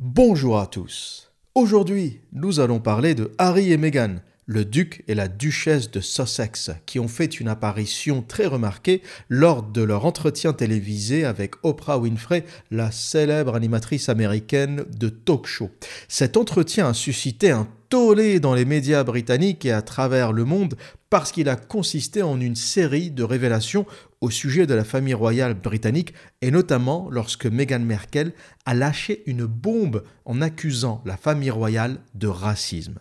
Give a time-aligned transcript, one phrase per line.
[0.00, 1.32] Bonjour à tous.
[1.56, 6.70] Aujourd'hui, nous allons parler de Harry et Meghan, le duc et la duchesse de Sussex,
[6.86, 12.44] qui ont fait une apparition très remarquée lors de leur entretien télévisé avec Oprah Winfrey,
[12.70, 15.68] la célèbre animatrice américaine de talk show.
[16.06, 20.76] Cet entretien a suscité un tollé dans les médias britanniques et à travers le monde
[21.10, 23.86] parce qu'il a consisté en une série de révélations
[24.20, 26.12] au sujet de la famille royale britannique
[26.42, 28.32] et notamment lorsque Meghan Merkel
[28.66, 32.98] a lâché une bombe en accusant la famille royale de racisme.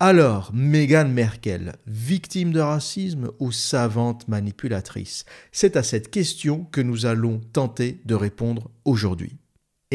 [0.00, 5.24] Alors, Meghan Merkel, victime de racisme ou savante manipulatrice?
[5.52, 9.36] C'est à cette question que nous allons tenter de répondre aujourd'hui.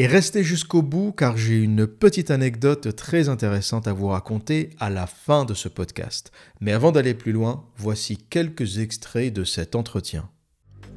[0.00, 4.90] Et restez jusqu'au bout car j'ai une petite anecdote très intéressante à vous raconter à
[4.90, 6.30] la fin de ce podcast.
[6.60, 10.30] Mais avant d'aller plus loin, voici quelques extraits de cet entretien.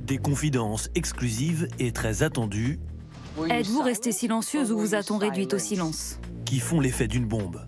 [0.05, 2.79] Des confidences exclusives et très attendues.
[3.49, 7.65] Êtes-vous restée silencieuse ou vous a-t-on réduite au silence Qui font l'effet d'une bombe.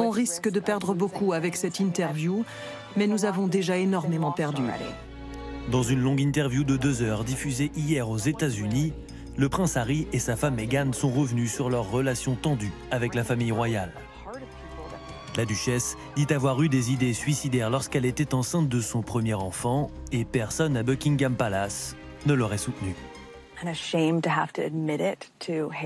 [0.00, 2.44] On risque de perdre beaucoup avec cette interview,
[2.96, 4.62] mais nous avons déjà énormément perdu.
[5.70, 8.92] Dans une longue interview de deux heures diffusée hier aux États-Unis,
[9.36, 13.24] le prince Harry et sa femme Meghan sont revenus sur leur relation tendue avec la
[13.24, 13.92] famille royale.
[15.36, 19.90] La duchesse dit avoir eu des idées suicidaires lorsqu'elle était enceinte de son premier enfant
[20.12, 21.96] et personne à Buckingham Palace
[22.26, 22.94] ne l'aurait soutenue.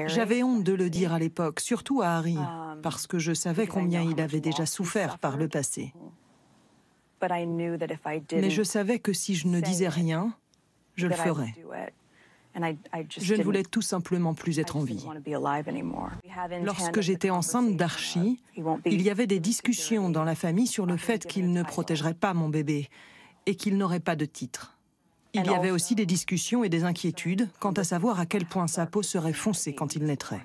[0.07, 2.37] J'avais honte de le dire à l'époque, surtout à Harry,
[2.83, 5.95] parce que je savais combien il avait déjà souffert par le passé.
[7.23, 10.35] Mais je savais que si je ne disais rien,
[10.95, 11.55] je le ferais.
[13.19, 15.05] Je ne voulais tout simplement plus être en vie.
[16.63, 18.41] Lorsque j'étais enceinte d'Archie,
[18.85, 22.35] il y avait des discussions dans la famille sur le fait qu'il ne protégerait pas
[22.35, 22.89] mon bébé
[23.47, 24.75] et qu'il n'aurait pas de titre.
[25.35, 28.67] Il y avait aussi des discussions et des inquiétudes quant à savoir à quel point
[28.67, 30.45] sa peau serait foncée quand il naîtrait.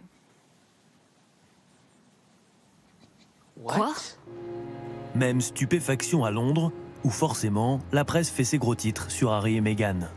[3.64, 3.94] Quoi?
[5.16, 6.72] Même stupéfaction à Londres,
[7.03, 10.09] où forcément la presse fait ses gros titres sur Harry et Meghan.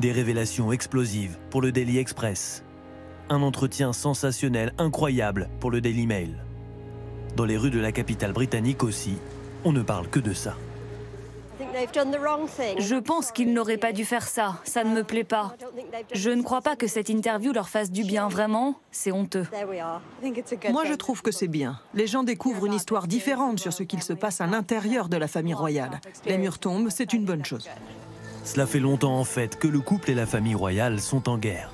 [0.00, 2.62] Des révélations explosives pour le Daily Express.
[3.30, 6.44] Un entretien sensationnel, incroyable pour le Daily Mail.
[7.34, 9.16] Dans les rues de la capitale britannique aussi,
[9.64, 10.54] on ne parle que de ça.
[12.78, 14.60] Je pense qu'ils n'auraient pas dû faire ça.
[14.64, 15.56] Ça ne me plaît pas.
[16.12, 18.78] Je ne crois pas que cette interview leur fasse du bien, vraiment.
[18.90, 19.46] C'est honteux.
[20.70, 21.80] Moi, je trouve que c'est bien.
[21.94, 25.26] Les gens découvrent une histoire différente sur ce qu'il se passe à l'intérieur de la
[25.26, 26.00] famille royale.
[26.26, 27.66] Les murs tombent, c'est une bonne chose.
[28.46, 31.72] Cela fait longtemps en fait que le couple et la famille royale sont en guerre.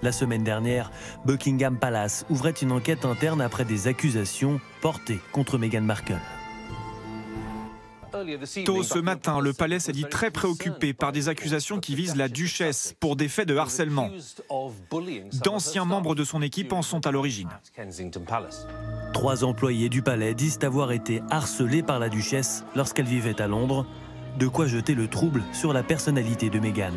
[0.00, 0.90] La semaine dernière,
[1.26, 6.18] Buckingham Palace ouvrait une enquête interne après des accusations portées contre Meghan Markle.
[8.64, 12.28] Tôt ce matin, le palais s'est dit très préoccupé par des accusations qui visent la
[12.28, 14.08] duchesse pour des faits de harcèlement.
[15.42, 17.50] D'anciens membres de son équipe en sont à l'origine.
[19.12, 23.84] Trois employés du palais disent avoir été harcelés par la duchesse lorsqu'elle vivait à Londres,
[24.38, 26.92] de quoi jeter le trouble sur la personnalité de Meghan.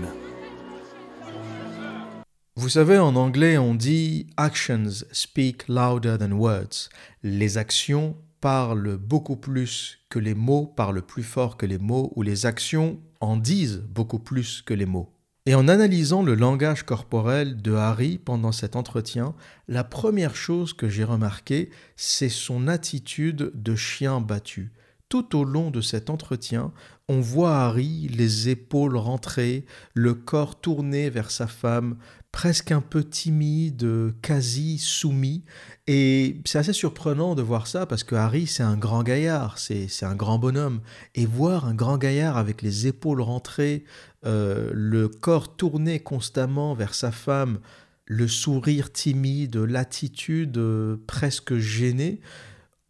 [2.56, 6.90] Vous savez, en anglais, on dit Actions speak louder than words.
[7.22, 12.24] Les actions parlent beaucoup plus que les mots, parlent plus fort que les mots, ou
[12.24, 15.14] les actions en disent beaucoup plus que les mots.
[15.46, 19.34] Et en analysant le langage corporel de Harry pendant cet entretien,
[19.68, 24.74] la première chose que j'ai remarqué, c'est son attitude de chien battu.
[25.10, 26.74] Tout au long de cet entretien,
[27.08, 31.96] on voit Harry les épaules rentrées, le corps tourné vers sa femme,
[32.34, 35.44] presque un peu timide, quasi soumis.
[35.88, 39.88] Et c'est assez surprenant de voir ça parce que Harry, c'est un grand gaillard, c'est
[40.04, 40.82] un grand bonhomme.
[41.16, 43.86] Et voir un grand gaillard avec les épaules rentrées,
[44.26, 47.60] euh, le corps tourné constamment vers sa femme,
[48.06, 52.20] le sourire timide, l'attitude euh, presque gênée,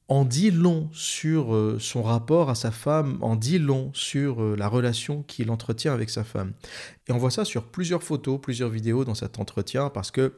[0.09, 4.55] en dit long sur euh, son rapport à sa femme, en dit long sur euh,
[4.57, 6.53] la relation qu'il entretient avec sa femme.
[7.07, 10.33] Et on voit ça sur plusieurs photos, plusieurs vidéos dans cet entretien, parce que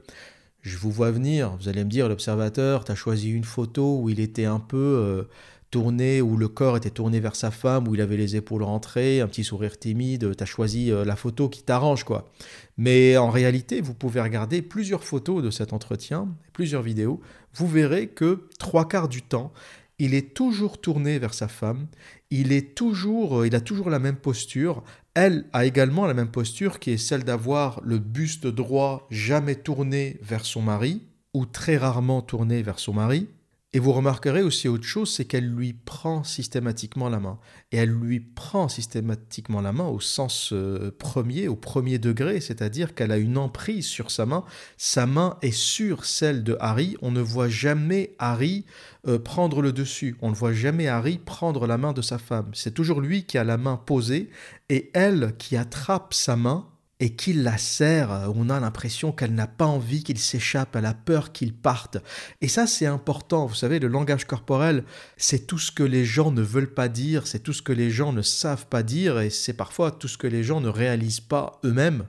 [0.62, 4.10] je vous vois venir, vous allez me dire, l'observateur, tu as choisi une photo où
[4.10, 5.24] il était un peu euh,
[5.69, 9.21] tourné, où le corps était tourné vers sa femme, où il avait les épaules rentrées,
[9.21, 12.31] un petit sourire timide, tu as choisi la photo qui t'arrange, quoi.
[12.77, 17.19] Mais en réalité, vous pouvez regarder plusieurs photos de cet entretien, plusieurs vidéos,
[17.54, 19.51] vous verrez que trois quarts du temps,
[20.00, 21.88] il est toujours tourné vers sa femme,
[22.31, 24.83] il est toujours, euh, il a toujours la même posture.
[25.13, 30.18] Elle a également la même posture qui est celle d'avoir le buste droit jamais tourné
[30.22, 31.01] vers son mari
[31.33, 33.27] ou très rarement tourné vers son mari.
[33.71, 37.38] Et vous remarquerez aussi autre chose, c'est qu'elle lui prend systématiquement la main.
[37.71, 42.95] Et elle lui prend systématiquement la main au sens euh, premier, au premier degré, c'est-à-dire
[42.95, 44.44] qu'elle a une emprise sur sa main.
[44.77, 46.98] Sa main est sur celle de Harry.
[47.04, 48.66] On ne voit jamais Harry
[49.07, 50.18] euh, prendre le dessus.
[50.24, 52.50] On ne voit jamais Harry prendre la main de sa femme.
[52.54, 54.31] C'est toujours lui qui a la main posée
[54.69, 56.65] et elle qui attrape sa main
[57.00, 60.94] et qu'il la serre, on a l'impression qu'elle n'a pas envie qu'il s'échappe, elle a
[60.94, 61.98] peur qu'il parte.
[62.42, 63.46] Et ça, c'est important.
[63.46, 64.84] Vous savez, le langage corporel,
[65.16, 67.90] c'est tout ce que les gens ne veulent pas dire, c'est tout ce que les
[67.90, 71.22] gens ne savent pas dire, et c'est parfois tout ce que les gens ne réalisent
[71.22, 72.06] pas eux-mêmes.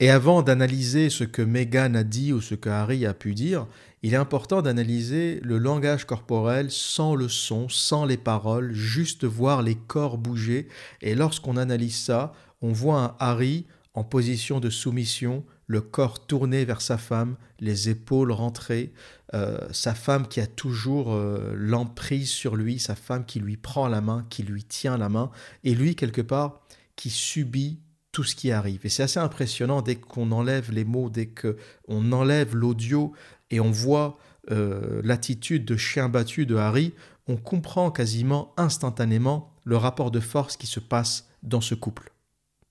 [0.00, 3.66] Et avant d'analyser ce que Meghan a dit ou ce que Harry a pu dire,
[4.02, 9.62] il est important d'analyser le langage corporel sans le son, sans les paroles, juste voir
[9.62, 10.68] les corps bouger.
[11.00, 16.64] Et lorsqu'on analyse ça, on voit un Harry en position de soumission, le corps tourné
[16.64, 18.92] vers sa femme, les épaules rentrées,
[19.34, 23.88] euh, sa femme qui a toujours euh, l'emprise sur lui, sa femme qui lui prend
[23.88, 25.30] la main, qui lui tient la main,
[25.62, 26.60] et lui, quelque part,
[26.96, 27.80] qui subit
[28.12, 28.80] tout ce qui arrive.
[28.84, 33.12] Et c'est assez impressionnant dès qu'on enlève les mots, dès qu'on enlève l'audio
[33.50, 34.18] et on voit
[34.50, 36.92] euh, l'attitude de chien battu de Harry,
[37.26, 42.13] on comprend quasiment instantanément le rapport de force qui se passe dans ce couple.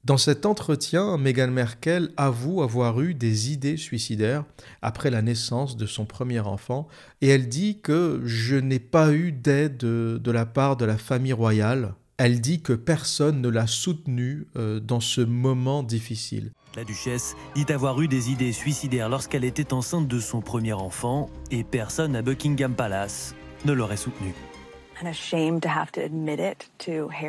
[0.04, 4.44] Dans cet entretien, Meghan Merkel avoue avoir eu des idées suicidaires
[4.82, 6.90] après la naissance de son premier enfant
[7.22, 11.32] et elle dit que je n'ai pas eu d'aide de la part de la famille
[11.32, 11.94] royale.
[12.18, 16.52] Elle dit que personne ne l'a soutenue euh, dans ce moment difficile.
[16.76, 21.30] La duchesse dit avoir eu des idées suicidaires lorsqu'elle était enceinte de son premier enfant
[21.50, 24.36] et personne à Buckingham Palace ne l'aurait soutenue.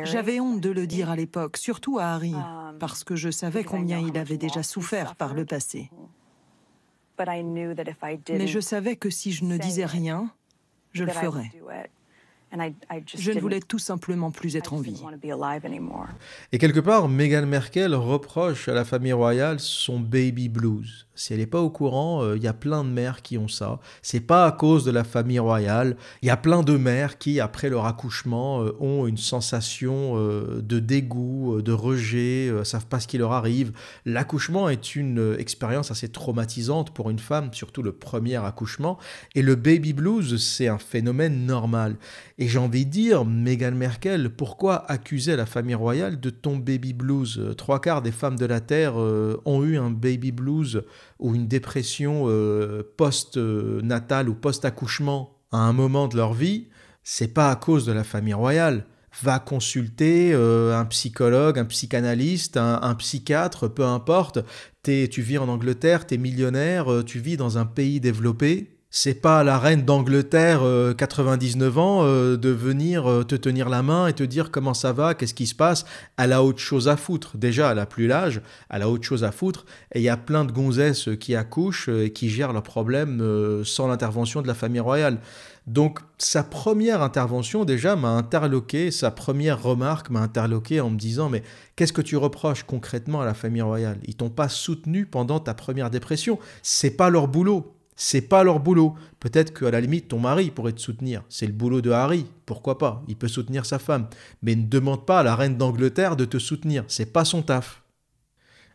[0.03, 3.63] J'avais honte de le dire à l'époque, surtout à Harry, um, parce que je savais
[3.63, 5.89] combien il avait déjà souffert par le passé.
[8.29, 10.29] Mais je savais que si je ne disais rien,
[10.91, 11.51] je le ferais.
[13.15, 15.01] Je ne voulais tout simplement plus être en vie.
[16.51, 21.04] Et quelque part, Meghan Merkel reproche à la famille royale son baby blues.
[21.15, 23.47] Si elle n'est pas au courant, il euh, y a plein de mères qui ont
[23.47, 23.79] ça.
[24.01, 25.95] C'est pas à cause de la famille royale.
[26.21, 30.61] Il y a plein de mères qui, après leur accouchement, euh, ont une sensation euh,
[30.61, 33.71] de dégoût, de rejet, savent pas ce qui leur arrive.
[34.05, 38.97] L'accouchement est une expérience assez traumatisante pour une femme, surtout le premier accouchement.
[39.35, 41.95] Et le baby blues, c'est un phénomène normal.
[42.37, 46.91] Et j'ai envie de dire, Meghan Merkel, pourquoi accuser la famille royale de ton baby
[46.91, 47.41] blues?
[47.57, 50.83] Trois quarts des femmes de la Terre ont eu un baby blues
[51.19, 56.67] ou une dépression euh, post-natale ou post-accouchement à un moment de leur vie,
[57.03, 58.85] c'est pas à cause de la famille royale.
[59.23, 64.39] Va consulter euh, un psychologue, un psychanalyste, un, psychiatre, peu importe.
[64.83, 69.15] tu vis en Angleterre, tu es millionnaire, euh, tu vis dans un pays développé c'est
[69.15, 70.61] pas la reine d'Angleterre,
[70.97, 74.73] 99 euh, ans, euh, de venir euh, te tenir la main et te dire comment
[74.73, 75.83] ça va, qu'est-ce qui se passe.
[76.15, 77.35] Elle a autre chose à foutre.
[77.35, 79.65] Déjà, elle a plus l'âge, elle a autre chose à foutre.
[79.93, 83.21] Et il y a plein de gonzesses qui accouchent et qui gèrent leurs problèmes
[83.65, 85.19] sans l'intervention de la famille royale.
[85.67, 91.27] Donc, sa première intervention, déjà, m'a interloqué, sa première remarque m'a interloqué en me disant
[91.27, 91.43] Mais
[91.75, 93.97] qu'est-ce que tu reproches concrètement à la famille royale?
[94.05, 96.39] Ils t'ont pas soutenu pendant ta première dépression.
[96.63, 97.75] C'est pas leur boulot.
[97.95, 98.95] C'est pas leur boulot.
[99.19, 101.23] Peut-être qu'à la limite, ton mari pourrait te soutenir.
[101.29, 102.25] C'est le boulot de Harry.
[102.45, 103.03] Pourquoi pas?
[103.07, 104.07] Il peut soutenir sa femme.
[104.41, 106.83] Mais ne demande pas à la reine d'Angleterre de te soutenir.
[106.87, 107.83] C'est pas son taf.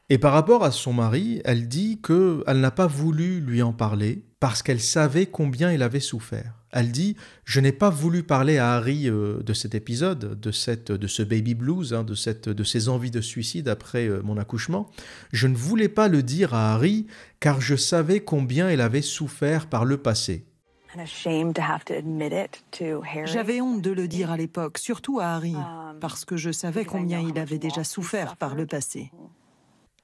[0.09, 4.25] Et par rapport à son mari, elle dit qu'elle n'a pas voulu lui en parler
[4.41, 6.60] parce qu'elle savait combien il avait souffert.
[6.73, 10.93] Elle dit Je n'ai pas voulu parler à Harry euh, de cet épisode, de, cette,
[10.93, 14.37] de ce baby blues, hein, de, cette, de ses envies de suicide après euh, mon
[14.37, 14.91] accouchement.
[15.33, 17.07] Je ne voulais pas le dire à Harry
[17.41, 20.45] car je savais combien il avait souffert par le passé.
[23.25, 26.85] J'avais honte de le dire à l'époque, surtout à Harry, um, parce que je savais
[26.85, 29.13] combien il avait déjà souffert par le passé.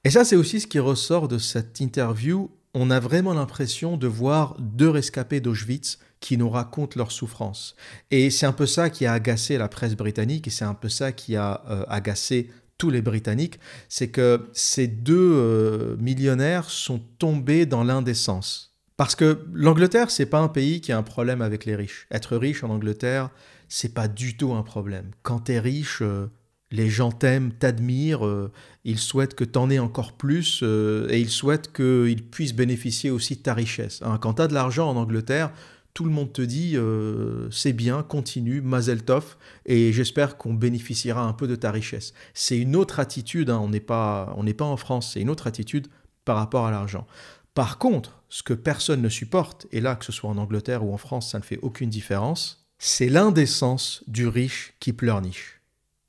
[0.03, 2.49] Et ça, c'est aussi ce qui ressort de cette interview.
[2.79, 7.75] On a vraiment l'impression de voir deux rescapés d'Auschwitz qui nous racontent leur souffrance.
[8.11, 10.87] Et c'est un peu ça qui a agacé la presse britannique et c'est un peu
[10.87, 16.99] ça qui a euh, agacé tous les Britanniques, c'est que ces deux euh, millionnaires sont
[17.17, 18.77] tombés dans l'indécence.
[18.95, 22.05] Parce que l'Angleterre, c'est pas un pays qui a un problème avec les riches.
[22.11, 23.31] Être riche en Angleterre,
[23.69, 25.09] c'est pas du tout un problème.
[25.23, 26.27] Quand tu es riche, euh,
[26.71, 28.51] les gens t'aiment, t'admirent, euh,
[28.83, 33.09] ils souhaitent que tu en aies encore plus euh, et ils souhaitent qu'ils puissent bénéficier
[33.09, 34.01] aussi de ta richesse.
[34.03, 35.51] Hein, quand tu as de l'argent en Angleterre,
[35.93, 41.23] tout le monde te dit euh, c'est bien, continue, mazel tov, et j'espère qu'on bénéficiera
[41.23, 42.13] un peu de ta richesse.
[42.33, 45.87] C'est une autre attitude, hein, on n'est pas, pas en France, c'est une autre attitude
[46.23, 47.07] par rapport à l'argent.
[47.53, 50.93] Par contre, ce que personne ne supporte, et là, que ce soit en Angleterre ou
[50.93, 55.56] en France, ça ne fait aucune différence, c'est l'indécence du riche qui pleurniche.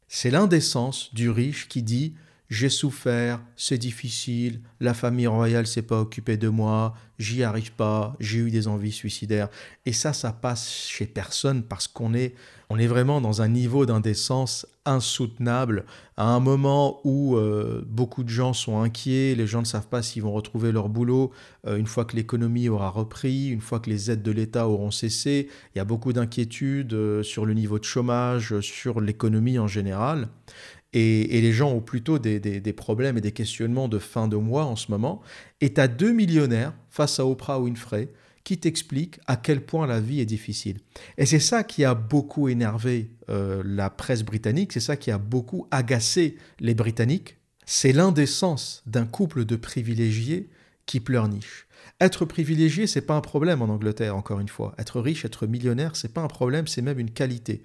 [0.09, 2.15] C'est l'indécence du riche qui dit
[2.49, 8.17] j'ai souffert, c'est difficile, la famille royale s'est pas occupée de moi, j'y arrive pas,
[8.21, 9.49] j'ai eu des envies suicidaires.
[9.85, 12.35] Et ça, ça passe chez personne parce qu'on est,
[12.71, 15.85] on est vraiment dans un niveau d'indécence insoutenable
[16.17, 20.03] à un moment où euh, beaucoup de gens sont inquiets, les gens ne savent pas
[20.03, 21.33] s'ils vont retrouver leur boulot
[21.67, 24.91] euh, une fois que l'économie aura repris, une fois que les aides de l'État auront
[24.91, 25.49] cessé.
[25.75, 30.29] Il y a beaucoup d'inquiétudes euh, sur le niveau de chômage, sur l'économie en général.
[30.93, 34.77] Et, les gens ont plutôt des, problèmes et des questionnements de fin de mois en
[34.77, 35.21] ce moment.
[35.61, 38.09] Et tu as deux millionnaires face à Oprah Winfrey
[38.45, 40.79] qui t'expliquent à quel point la vie est difficile.
[41.19, 45.19] Et c'est ça qui a beaucoup énervé euh, la presse britannique, c'est ça qui a
[45.19, 47.37] beaucoup agacé les Britanniques.
[47.67, 50.49] C'est l'indécence d'un couple de privilégiés
[50.87, 51.67] qui pleurniche.
[52.01, 54.75] Être privilégié, c'est pas un problème en Angleterre, encore une fois.
[54.79, 57.63] Être riche, être millionnaire, c'est pas un problème, c'est même une qualité.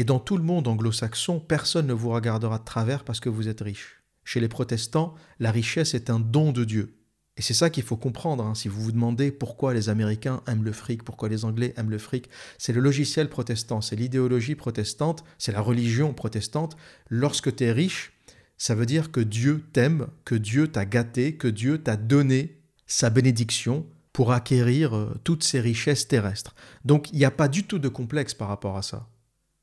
[0.00, 3.48] Et dans tout le monde anglo-saxon, personne ne vous regardera de travers parce que vous
[3.48, 4.02] êtes riche.
[4.24, 6.96] Chez les protestants, la richesse est un don de Dieu.
[7.36, 8.42] Et c'est ça qu'il faut comprendre.
[8.42, 8.54] Hein.
[8.54, 11.98] Si vous vous demandez pourquoi les Américains aiment le fric, pourquoi les Anglais aiment le
[11.98, 16.78] fric, c'est le logiciel protestant, c'est l'idéologie protestante, c'est la religion protestante.
[17.10, 18.14] Lorsque tu es riche,
[18.56, 23.10] ça veut dire que Dieu t'aime, que Dieu t'a gâté, que Dieu t'a donné sa
[23.10, 26.54] bénédiction pour acquérir euh, toutes ces richesses terrestres.
[26.86, 29.06] Donc il n'y a pas du tout de complexe par rapport à ça.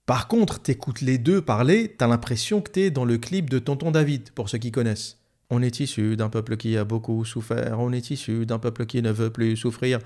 [0.08, 3.92] Par contre, t'écoutes les deux parler, t'as l'impression que t'es dans le clip de Tonton
[3.92, 5.18] David, pour ceux qui connaissent.
[5.50, 9.02] On est issu d'un peuple qui a beaucoup souffert, on est issu d'un peuple qui
[9.02, 10.00] ne veut plus souffrir,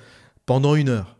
[0.47, 1.19] pendant une heure.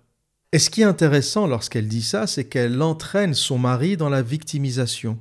[0.52, 4.24] Et ce qui est intéressant lorsqu'elle dit ça, c'est qu'elle entraîne son mari dans la
[4.24, 5.20] victimisation.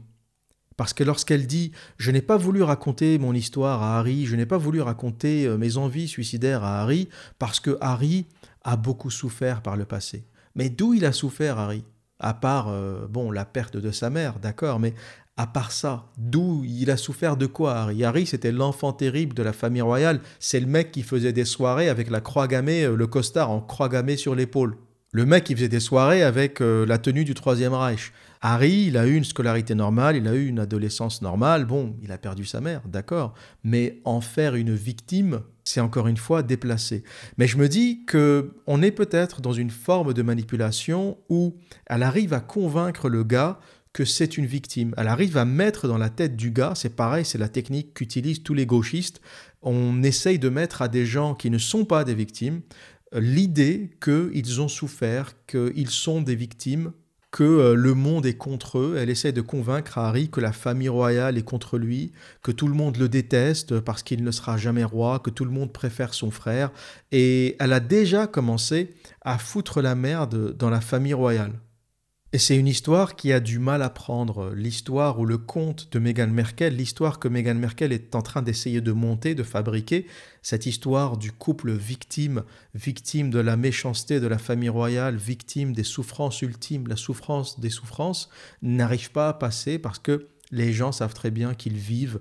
[0.78, 4.46] Parce que lorsqu'elle dit Je n'ai pas voulu raconter mon histoire à Harry, je n'ai
[4.46, 8.24] pas voulu raconter euh, mes envies suicidaires à Harry, parce que Harry
[8.62, 10.24] a beaucoup souffert par le passé.
[10.54, 11.84] Mais d'où il a souffert, Harry?
[12.20, 14.94] À part euh, bon la perte de sa mère, d'accord, mais
[15.36, 18.04] à part ça, d'où il a souffert de quoi Harry?
[18.04, 20.20] Harry, c'était l'enfant terrible de la famille royale.
[20.38, 23.60] C'est le mec qui faisait des soirées avec la croix gammée, euh, le costard en
[23.60, 24.76] croix gammée sur l'épaule.
[25.12, 28.12] Le mec qui faisait des soirées avec euh, la tenue du Troisième Reich.
[28.42, 31.64] Harry, il a eu une scolarité normale, il a eu une adolescence normale.
[31.64, 33.34] Bon, il a perdu sa mère, d'accord.
[33.64, 37.04] Mais en faire une victime, c'est encore une fois déplacé.
[37.38, 42.02] Mais je me dis que on est peut-être dans une forme de manipulation où elle
[42.02, 43.60] arrive à convaincre le gars
[43.92, 44.94] que c'est une victime.
[44.96, 48.42] Elle arrive à mettre dans la tête du gars, c'est pareil, c'est la technique qu'utilisent
[48.42, 49.20] tous les gauchistes.
[49.62, 52.62] On essaye de mettre à des gens qui ne sont pas des victimes
[53.14, 56.92] euh, l'idée qu'ils ont souffert, qu'ils sont des victimes
[57.30, 58.96] que euh, le monde est contre eux.
[58.99, 62.75] Elle essaie de convaincre Harry que la famille royale est contre lui, que tout le
[62.75, 66.30] monde le déteste parce qu'il ne sera jamais roi, que tout le monde préfère son
[66.30, 66.70] frère.
[67.12, 71.52] Et elle a déjà commencé à foutre la merde dans la famille royale.
[72.32, 75.99] Et c'est une histoire qui a du mal à prendre, l'histoire ou le conte de
[75.99, 80.06] Meghan Merkel, l'histoire que Meghan Merkel est en train d'essayer de monter, de fabriquer,
[80.40, 82.44] cette histoire du couple victime,
[82.76, 87.68] victime de la méchanceté de la famille royale, victime des souffrances ultimes, la souffrance des
[87.68, 88.30] souffrances,
[88.62, 92.20] n'arrive pas à passer parce que les gens savent très bien qu'ils vivent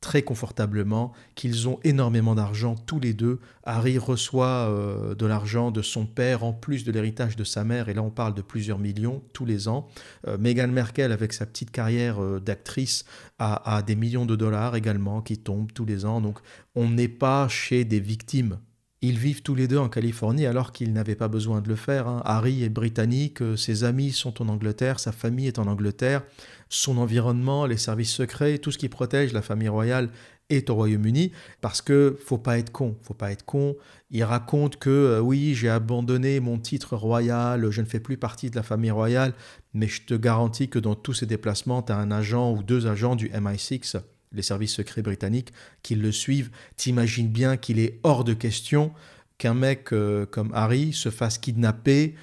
[0.00, 3.40] très confortablement, qu'ils ont énormément d'argent tous les deux.
[3.64, 7.88] Harry reçoit euh, de l'argent de son père en plus de l'héritage de sa mère,
[7.88, 9.88] et là on parle de plusieurs millions tous les ans.
[10.26, 13.04] Euh, Meghan Merkel, avec sa petite carrière euh, d'actrice,
[13.38, 16.20] a, a, des millions de dollars également qui tombent tous les ans.
[16.20, 16.38] Donc
[16.76, 18.58] on n'est pas chez des victimes
[19.00, 22.08] ils vivent tous les deux en Californie alors qu'ils n'avaient pas besoin de le faire.
[22.08, 22.22] Hein.
[22.24, 26.22] Harry est britannique, euh, ses amis sont en Angleterre, sa famille est en Angleterre,
[26.68, 30.10] son environnement, les services secrets, tout ce qui protège la famille royale
[30.50, 33.76] est au Royaume-Uni parce que faut pas être con, faut pas être con.
[34.10, 38.50] Il raconte que euh, oui, j'ai abandonné mon titre royal, je ne fais plus partie
[38.50, 39.34] de la famille royale,
[39.74, 42.86] mais je te garantis que dans tous ces déplacements, tu as un agent ou deux
[42.86, 44.00] agents du MI6
[44.32, 48.92] les services secrets britanniques qui le suivent, t'imagines bien qu'il est hors de question
[49.38, 52.14] qu'un mec euh, comme Harry se fasse kidnapper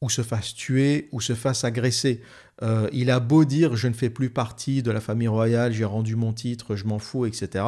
[0.00, 2.20] ou se fasse tuer ou se fasse agresser.
[2.62, 5.84] Euh, il a beau dire je ne fais plus partie de la famille royale, j'ai
[5.84, 7.64] rendu mon titre, je m'en fous, etc.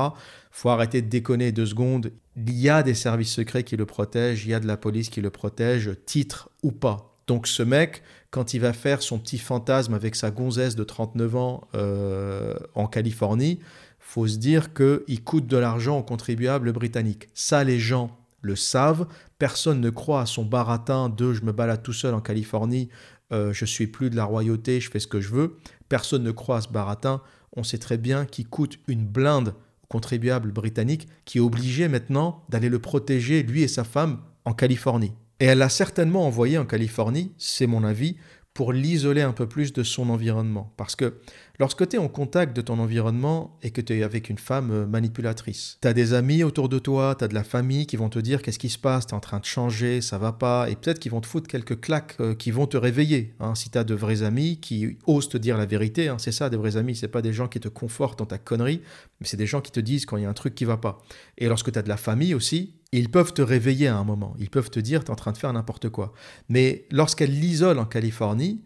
[0.51, 2.13] Faut arrêter de déconner deux secondes.
[2.37, 5.09] Il y a des services secrets qui le protègent, il y a de la police
[5.09, 7.17] qui le protège, titre ou pas.
[7.27, 11.37] Donc ce mec, quand il va faire son petit fantasme avec sa gonzesse de 39
[11.37, 13.61] ans euh, en Californie,
[14.07, 17.29] faut se dire qu'il coûte de l'argent aux contribuables britanniques.
[17.35, 19.09] Ça, les gens le savent.
[19.41, 22.89] Personne ne croit à son baratin de je me balade tout seul en Californie,
[23.33, 25.57] euh, je suis plus de la royauté, je fais ce que je veux.
[25.89, 27.21] Personne ne croit à ce baratin.
[27.57, 32.45] On sait très bien qu'il coûte une blinde aux contribuables britanniques qui est obligé maintenant
[32.49, 35.15] d'aller le protéger, lui et sa femme, en Californie.
[35.41, 38.17] Et elle l'a certainement envoyé en Californie, c'est mon avis,
[38.57, 40.73] pour l'isoler un peu plus de son environnement.
[40.79, 41.19] Parce que
[41.59, 44.71] lorsque tu es en contact de ton environnement et que tu es avec une femme
[44.71, 47.99] euh, manipulatrice, tu as des amis autour de toi, tu as de la famille qui
[47.99, 50.33] vont te dire qu'est-ce qui se passe, tu es en train de changer, ça va
[50.33, 53.35] pas, et peut-être qu'ils vont te foutre quelques claques euh, qui vont te réveiller.
[53.41, 56.33] Hein, si tu as de vrais amis qui osent te dire la vérité, hein, c'est
[56.33, 58.81] ça des vrais amis, c'est pas des gens qui te confortent dans ta connerie,
[59.21, 60.79] mais c'est des gens qui te disent quand il y a un truc qui va
[60.79, 61.03] pas.
[61.37, 64.35] Et lorsque tu as de la famille aussi, ils peuvent te réveiller à un moment,
[64.39, 66.13] ils peuvent te dire tu es en train de faire n'importe quoi.
[66.49, 68.63] Mais lorsqu'elle l'isole en Californie,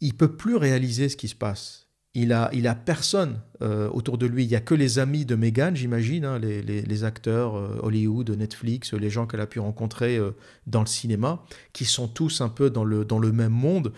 [0.00, 1.81] il peut plus réaliser ce qui se passe.
[2.14, 4.44] Il a, il a personne euh, autour de lui.
[4.44, 8.92] Il n'y a que les amis de Meghan, j'imagine, hein, les, acteurs euh, Hollywood, Netflix,
[8.92, 10.32] les gens qu'elle a pu rencontrer euh,
[10.66, 11.42] dans le cinéma,
[11.72, 13.92] qui sont tous un peu dans le, dans le même monde.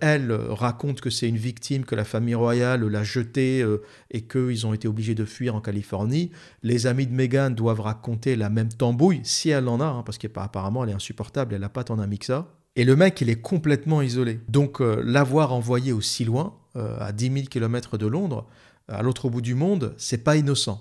[0.00, 3.64] elle raconte que c'est une victime, que la famille royale l'a jetée
[4.10, 6.30] et qu'ils ont été obligés de fuir en Californie.
[6.62, 10.16] Les amis de Meghan doivent raconter la même tambouille, si elle en a, hein, parce
[10.16, 12.48] qu'apparemment elle est insupportable, elle n'a pas tant d'amis que ça.
[12.76, 14.40] Et le mec, il est complètement isolé.
[14.48, 18.46] Donc l'avoir envoyé aussi loin, euh, à 10 000 km de Londres,
[18.88, 20.80] à l'autre bout du monde, c'est pas innocent.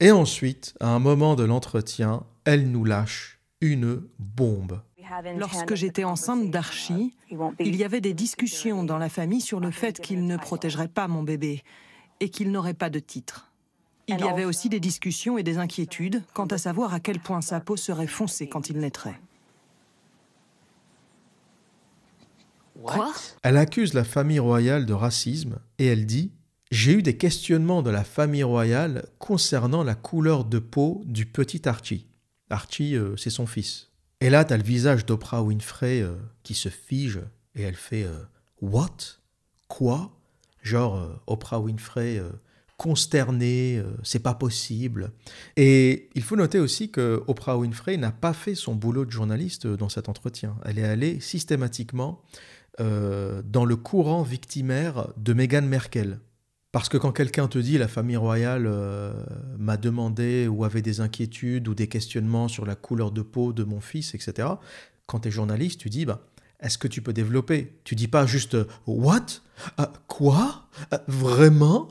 [0.00, 4.80] Et ensuite, à un moment de l'entretien, elle nous lâche une bombe.
[5.36, 7.14] Lorsque j'étais enceinte d'Archie,
[7.58, 11.08] il y avait des discussions dans la famille sur le fait qu'il ne protégerait pas
[11.08, 11.62] mon bébé
[12.20, 13.50] et qu'il n'aurait pas de titre.
[14.06, 17.40] Il y avait aussi des discussions et des inquiétudes quant à savoir à quel point
[17.40, 19.20] sa peau serait foncée quand il naîtrait.
[22.82, 26.32] Quoi Elle accuse la famille royale de racisme et elle dit
[26.70, 31.68] J'ai eu des questionnements de la famille royale concernant la couleur de peau du petit
[31.68, 32.06] Archie.
[32.50, 33.88] Archie, euh, c'est son fils.
[34.20, 37.20] Et là, t'as le visage d'Oprah Winfrey euh, qui se fige
[37.54, 38.16] et elle fait euh,
[38.62, 39.18] What?
[39.68, 40.12] Quoi?
[40.62, 42.20] Genre Oprah Winfrey
[42.76, 45.12] consternée, c'est pas possible.
[45.56, 49.66] Et il faut noter aussi que Oprah Winfrey n'a pas fait son boulot de journaliste
[49.66, 50.56] dans cet entretien.
[50.64, 52.22] Elle est allée systématiquement
[52.80, 56.20] euh, dans le courant victimaire de Meghan Merkel.
[56.70, 59.12] Parce que quand quelqu'un te dit la famille royale euh,
[59.58, 63.64] m'a demandé ou avait des inquiétudes ou des questionnements sur la couleur de peau de
[63.64, 64.48] mon fils, etc.,
[65.06, 66.20] quand tu es journaliste, tu dis bah,
[66.60, 67.78] est-ce que tu peux développer?
[67.84, 68.56] Tu dis pas juste
[68.86, 69.26] What?
[69.80, 70.68] Euh, Quoi?
[71.06, 71.88] Vraiment?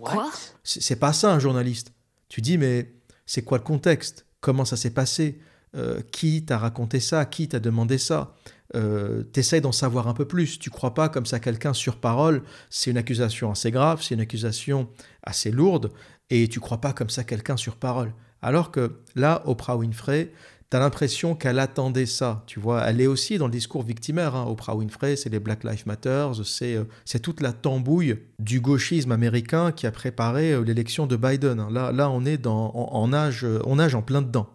[0.00, 0.30] Quoi?
[0.62, 1.92] C'est pas ça un journaliste.
[2.28, 2.94] Tu dis mais
[3.26, 4.26] c'est quoi le contexte?
[4.40, 5.40] Comment ça s'est passé?
[5.76, 8.34] Euh, qui t'a raconté ça, qui t'a demandé ça?
[8.74, 10.58] Euh, T'essayes d'en savoir un peu plus.
[10.58, 12.42] Tu crois pas comme ça quelqu'un sur parole.
[12.70, 14.88] C'est une accusation assez grave, c'est une accusation
[15.22, 15.90] assez lourde,
[16.30, 18.12] et tu crois pas comme ça quelqu'un sur parole.
[18.40, 20.32] Alors que là, Oprah Winfrey,
[20.70, 22.44] tu as l'impression qu'elle attendait ça.
[22.46, 24.34] Tu vois, elle est aussi dans le discours victimaire.
[24.34, 24.46] Hein.
[24.48, 26.28] Oprah Winfrey, c'est les Black Lives Matter,
[26.62, 31.60] euh, c'est toute la tambouille du gauchisme américain qui a préparé euh, l'élection de Biden.
[31.60, 31.68] Hein.
[31.70, 34.48] Là, là, on est dans, en, âge, on nage en plein dedans.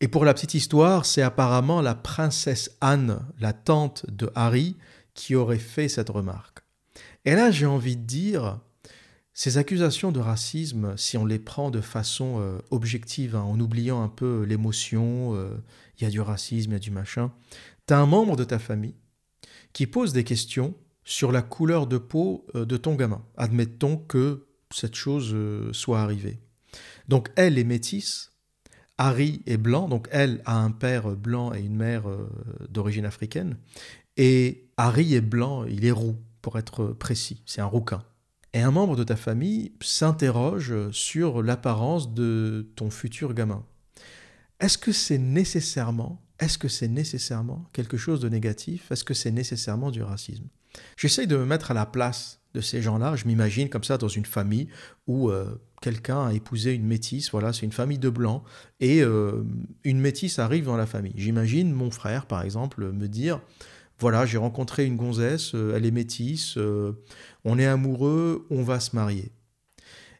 [0.00, 4.76] Et pour la petite histoire, c'est apparemment la princesse Anne, la tante de Harry,
[5.12, 6.60] qui aurait fait cette remarque.
[7.26, 8.60] Et là, j'ai envie de dire,
[9.34, 14.02] ces accusations de racisme, si on les prend de façon euh, objective, hein, en oubliant
[14.02, 15.56] un peu l'émotion, euh,
[15.98, 17.32] il y a du racisme, il y a du machin,
[17.86, 18.96] tu as un membre de ta famille
[19.72, 23.24] qui pose des questions sur la couleur de peau euh, de ton gamin.
[23.36, 25.36] Admettons que cette chose
[25.72, 26.38] soit arrivée.
[27.08, 28.29] Donc elle est métisse,
[29.02, 32.28] Harry est blanc, donc elle a un père blanc et une mère euh,
[32.68, 33.56] d'origine africaine.
[34.18, 38.04] Et Harry est blanc, il est roux, pour être précis, c'est un rouquin.
[38.52, 43.64] Et un membre de ta famille s'interroge sur l'apparence de ton futur gamin.
[44.60, 48.92] Est-ce que c'est nécessairement, est-ce que c'est nécessairement quelque chose de négatif?
[48.92, 50.44] Est-ce que c'est nécessairement du racisme?
[50.98, 53.16] J'essaye de me mettre à la place de ces gens-là.
[53.16, 54.68] Je m'imagine comme ça dans une famille
[55.06, 58.42] où euh, quelqu'un a épousé une métisse, voilà, c'est une famille de blancs,
[58.80, 59.42] et euh,
[59.84, 61.14] une métisse arrive dans la famille.
[61.16, 63.40] J'imagine mon frère, par exemple, me dire,
[63.98, 66.92] voilà, j'ai rencontré une gonzesse, euh, elle est métisse, euh,
[67.44, 69.32] on est amoureux, on va se marier.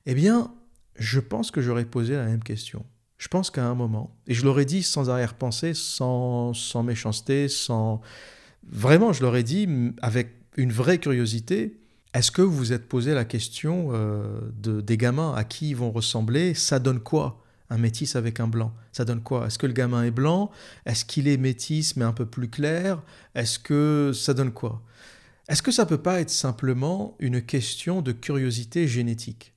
[0.06, 0.52] Eh bien,
[0.96, 2.84] je pense que j'aurais posé la même question.
[3.18, 8.00] Je pense qu'à un moment, et je l'aurais dit sans arrière-pensée, sans, sans méchanceté, sans...
[8.66, 9.68] Vraiment, je l'aurais dit
[10.00, 11.79] avec une vraie curiosité,
[12.12, 15.76] est-ce que vous vous êtes posé la question euh, de, des gamins à qui ils
[15.76, 16.54] vont ressembler?
[16.54, 18.74] Ça donne quoi un métis avec un blanc?
[18.90, 19.46] Ça donne quoi?
[19.46, 20.50] Est-ce que le gamin est blanc?
[20.86, 23.00] Est-ce qu'il est métis mais un peu plus clair?
[23.36, 24.82] Est-ce que ça donne quoi?
[25.48, 29.54] Est-ce que ça peut pas être simplement une question de curiosité génétique?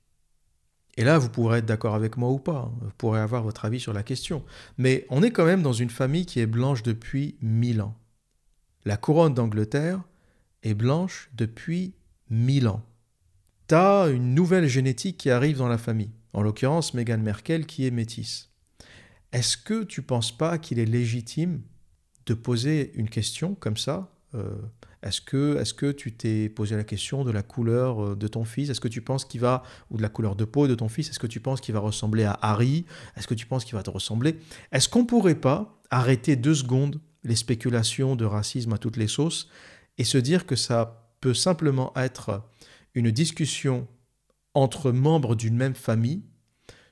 [0.95, 2.71] Et là, vous pourrez être d'accord avec moi ou pas, hein.
[2.81, 4.43] vous pourrez avoir votre avis sur la question.
[4.77, 7.97] Mais on est quand même dans une famille qui est blanche depuis mille ans.
[8.85, 10.01] La couronne d'Angleterre
[10.61, 11.95] est blanche depuis
[12.33, 12.83] mille ans.
[13.67, 17.91] T'as une nouvelle génétique qui arrive dans la famille, en l'occurrence Meghan Merkel qui est
[17.91, 18.49] métisse.
[19.31, 21.61] Est-ce que tu penses pas qu'il est légitime
[22.25, 24.55] de poser une question comme ça euh,
[25.01, 28.45] Est-ce que, est que tu t'es posé la question de la couleur euh, de ton
[28.45, 28.69] fils?
[28.69, 31.09] Est-ce que tu penses qu'il va, ou de la couleur de peau de ton fils?
[31.09, 32.85] Est-ce que tu penses qu'il va ressembler à Harry?
[33.15, 34.39] Est-ce que tu penses qu'il va te ressembler?
[34.71, 39.49] Est-ce qu'on pourrait pas arrêter deux secondes les spéculations de racisme à toutes les sauces
[39.97, 42.43] et se dire que ça peut simplement être
[42.95, 43.87] une discussion
[44.53, 46.21] entre membres d'une même famille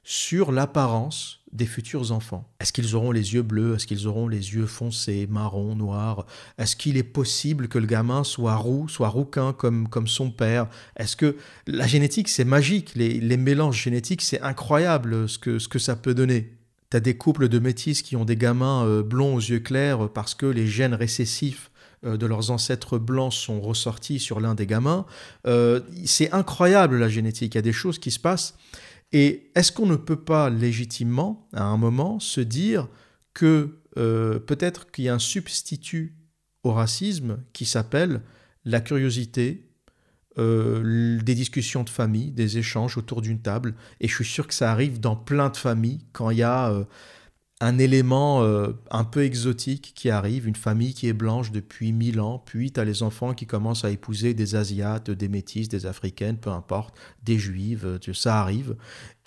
[0.04, 2.50] sur l'apparence des futurs enfants.
[2.62, 3.76] Est-ce qu'ils auront les yeux bleus?
[3.76, 6.26] Est-ce qu'ils auront les yeux foncés, marron, noirs?
[6.58, 10.70] Est-ce qu'il est possible que le gamin soit roux, soit rouquin comme, comme son père?
[10.96, 11.36] Est-ce que
[11.67, 12.94] la génétique, c'est magique?
[12.96, 16.58] Les, les mélanges génétiques, c'est incroyable ce que, ce que ça peut donner.
[16.89, 20.08] Tu as des couples de métis qui ont des gamins euh, blonds aux yeux clairs
[20.08, 21.70] parce que les gènes récessifs
[22.04, 25.06] euh, de leurs ancêtres blancs sont ressortis sur l'un des gamins.
[25.46, 28.56] Euh, c'est incroyable la génétique, il y a des choses qui se passent.
[29.12, 32.88] Et est-ce qu'on ne peut pas légitimement, à un moment, se dire
[33.36, 36.16] que euh, peut-être qu'il y a un substitut
[36.64, 38.22] au racisme qui s'appelle
[38.66, 39.68] la curiosité,
[40.38, 43.76] des discussions de famille, des échanges autour d'une table?
[44.00, 46.74] Et je suis sûr que ça arrive dans plein de familles quand il y a
[47.62, 52.19] un élément euh, un peu exotique qui arrive, une famille qui est blanche depuis mille
[52.19, 55.86] ans, puis tu as les enfants qui commencent à épouser des Asiates, des Métis, des
[55.86, 58.76] Africaines, peu importe, des Juives, euh, ça arrive.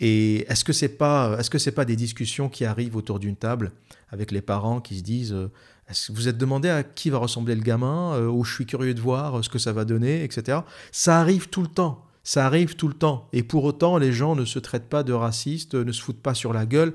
[0.01, 3.37] Et est-ce que c'est pas, est-ce que c'est pas des discussions qui arrivent autour d'une
[3.37, 3.71] table
[4.11, 5.53] avec les parents qui se disent, euh,
[6.11, 9.45] vous êtes demandé à qui va ressembler le gamin, ou je suis curieux de voir
[9.45, 10.61] ce que ça va donner, etc.
[10.91, 12.07] Ça arrive tout le temps.
[12.23, 13.29] Ça arrive tout le temps.
[13.35, 16.33] Et pour autant, les gens ne se traitent pas de racistes, ne se foutent pas
[16.33, 16.95] sur la gueule.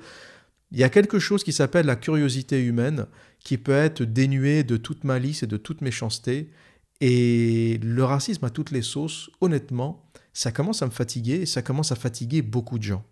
[0.72, 3.08] Il y a quelque chose qui s'appelle la curiosité humaine,
[3.40, 6.52] qui peut être dénuée de toute malice et de toute méchanceté.
[7.02, 11.62] Et le racisme à toutes les sauces, honnêtement, ça commence à me fatiguer et ça
[11.62, 13.06] commence à fatiguer beaucoup de gens.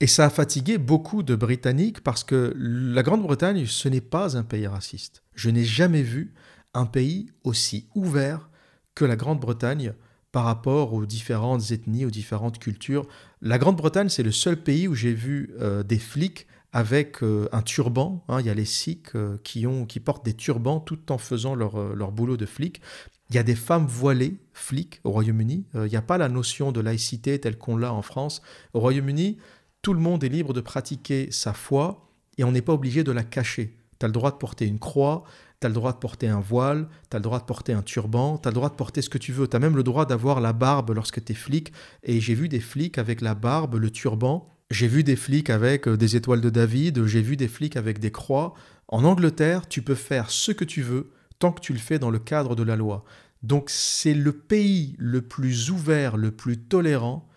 [0.00, 4.42] Et ça a fatigué beaucoup de Britanniques parce que la Grande-Bretagne, ce n'est pas un
[4.42, 5.22] pays raciste.
[5.34, 6.34] Je n'ai jamais vu
[6.74, 8.50] un pays aussi ouvert
[8.94, 9.94] que la Grande-Bretagne
[10.32, 13.06] par rapport aux différentes ethnies, aux différentes cultures.
[13.40, 16.46] La Grande-Bretagne, c'est le seul pays où j'ai vu euh, des flics
[16.76, 18.22] avec euh, un turban.
[18.28, 21.16] Hein, il y a les Sikhs euh, qui, ont, qui portent des turbans tout en
[21.16, 22.82] faisant leur, euh, leur boulot de flic.
[23.30, 25.64] Il y a des femmes voilées, flics, au Royaume-Uni.
[25.74, 28.42] il n'y a pas la notion de laïcité telle qu'on l'a en France.
[28.74, 29.38] Au Royaume-Uni,
[29.80, 33.10] tout le monde est libre de pratiquer sa foi et on n'est pas obligé de
[33.10, 33.78] la cacher.
[33.98, 35.24] Tu as le droit de porter une croix,
[35.60, 37.82] tu as le droit de porter un voile, tu as le droit de porter un
[37.82, 39.48] turban, tu as le droit de porter ce que tu veux.
[39.48, 41.72] Tu as même le droit d'avoir la barbe lorsque tu es flic.
[42.02, 45.86] Et j'ai vu des flics avec la barbe, le turban, j'ai vu des flics avec
[45.86, 48.54] euh, des étoiles de David, j'ai vu des flics avec des croix.
[48.88, 52.10] En Angleterre, tu peux faire ce que tu veux tant que tu le fais dans
[52.10, 53.04] le cadre de la loi.
[53.42, 57.28] Donc c'est le pays le plus ouvert, le plus tolérant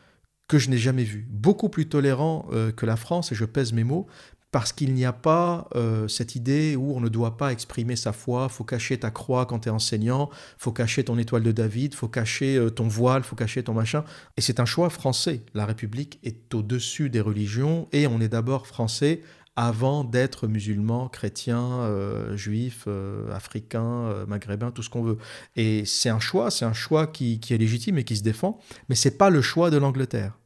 [0.47, 1.27] que je n'ai jamais vu.
[1.29, 4.07] Beaucoup plus tolérant euh, que la France, et je pèse mes mots,
[4.51, 8.13] parce qu'il n'y a pas euh, cette idée où on ne doit pas exprimer sa
[8.13, 11.93] foi, faut cacher ta croix quand tu es enseignant, faut cacher ton étoile de David,
[11.93, 14.03] faut cacher euh, ton voile, faut cacher ton machin.
[14.38, 15.41] Et c'est un choix français.
[15.53, 19.21] La République est au-dessus des religions et on est d'abord français
[19.55, 22.88] avant d'être musulman, chrétien, euh, juif,
[23.31, 25.17] africain, maghrébin, tout ce qu'on veut.
[25.57, 28.59] Et c'est un choix, c'est un choix qui, qui est légitime et qui se défend,
[28.88, 30.38] mais c'est pas le choix de l'Angleterre.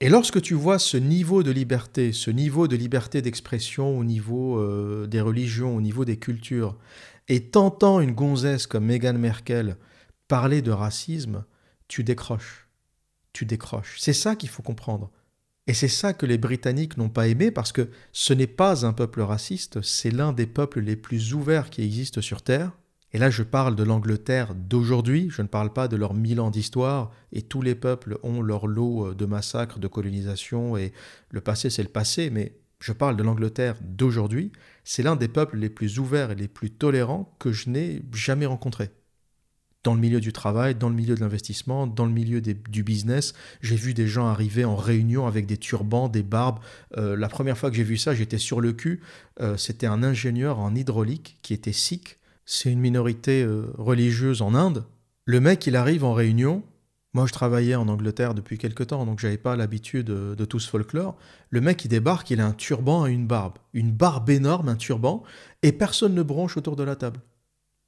[0.00, 4.58] Et lorsque tu vois ce niveau de liberté, ce niveau de liberté d'expression au niveau
[4.58, 6.76] euh, des religions, au niveau des cultures,
[7.28, 9.76] et t'entends une gonzesse comme Meghan Merkel
[10.28, 11.44] parler de racisme,
[11.88, 12.68] tu décroches.
[13.32, 13.96] Tu décroches.
[13.98, 15.10] C'est ça qu'il faut comprendre.
[15.66, 18.92] Et c'est ça que les Britanniques n'ont pas aimé parce que ce n'est pas un
[18.92, 22.72] peuple raciste, c'est l'un des peuples les plus ouverts qui existent sur Terre.
[23.14, 26.50] Et là, je parle de l'Angleterre d'aujourd'hui, je ne parle pas de leurs mille ans
[26.50, 30.92] d'histoire, et tous les peuples ont leur lot euh, de massacres, de colonisation, et
[31.30, 34.50] le passé, c'est le passé, mais je parle de l'Angleterre d'aujourd'hui,
[34.82, 38.46] c'est l'un des peuples les plus ouverts et les plus tolérants que je n'ai jamais
[38.46, 38.90] rencontré.
[39.84, 43.32] Dans le milieu du travail, dans le milieu de l'investissement, dans le milieu du business,
[43.60, 46.58] j'ai vu des gens arriver en réunion avec des turbans, des barbes.
[46.96, 49.02] Euh, la première fois que j'ai vu ça, j'étais sur le cul.
[49.40, 54.54] Euh, c'était un ingénieur en hydraulique qui était sikh c'est une minorité euh, religieuse en
[54.54, 54.84] Inde.
[55.24, 56.62] Le mec, il arrive en réunion.
[57.14, 60.68] Moi, je travaillais en Angleterre depuis quelque temps, donc j'avais pas l'habitude de, tout ce
[60.68, 61.16] folklore.
[61.50, 63.58] Le mec, il débarque, il a un turban et une barbe.
[63.72, 65.22] Une barbe énorme, un turban,
[65.62, 67.20] et personne ne bronche autour de la table.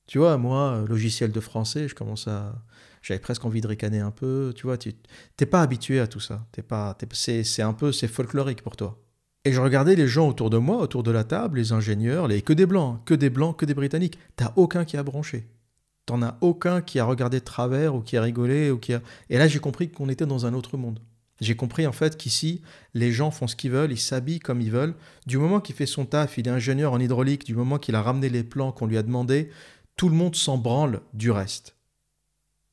[0.07, 2.55] Tu vois, moi, logiciel de français, je commence à.
[3.03, 4.53] J'avais presque envie de ricaner un peu.
[4.55, 4.95] Tu vois, tu
[5.40, 6.47] n'es pas habitué à tout ça.
[6.69, 9.06] pas, c'est un peu, c'est folklorique pour toi.
[9.47, 12.43] Et je regardais les gens autour de moi, autour de la table, les ingénieurs, les
[12.43, 14.19] que des blancs, que des blancs, que des britanniques.
[14.35, 15.47] T'as aucun qui a bronché.
[16.05, 19.01] T'en as aucun qui a regardé de travers ou qui a rigolé ou qui a...
[19.31, 20.99] Et là, j'ai compris qu'on était dans un autre monde.
[21.41, 22.61] J'ai compris en fait qu'ici,
[22.93, 24.97] les gens font ce qu'ils veulent, ils s'habillent comme ils veulent.
[25.29, 28.03] Du moment qu'il fait son taf, il est ingénieur en hydraulique, du moment qu'il a
[28.03, 29.51] ramené les plans qu'on lui a demandé,
[29.95, 31.76] tout le monde s'en branle du reste.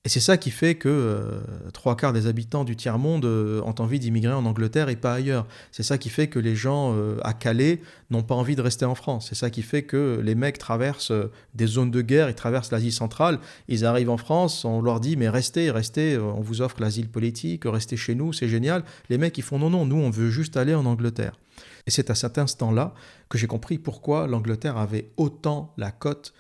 [0.06, 1.39] Et c'est ça qui fait que euh,
[1.72, 5.48] trois quarts des habitants du tiers-monde euh, ont envie d'immigrer en Angleterre et pas ailleurs.
[5.72, 8.84] C'est ça qui fait que les gens euh, à Calais n'ont pas envie de rester
[8.84, 9.28] en France.
[9.30, 11.13] C'est ça qui fait que les mecs traversent
[11.54, 13.39] des zones de guerre, ils traversent l'Asie centrale,
[13.70, 17.63] ils arrivent en France, on leur dit mais restez, restez, on vous offre l'asile politique,
[17.63, 18.84] restez chez nous, c'est génial.
[19.08, 21.39] Les mecs ils font non, non, nous on veut juste aller en Angleterre.
[21.88, 22.94] Et c'est à cet instant-là
[23.30, 26.34] que j'ai compris pourquoi l'Angleterre avait autant la cote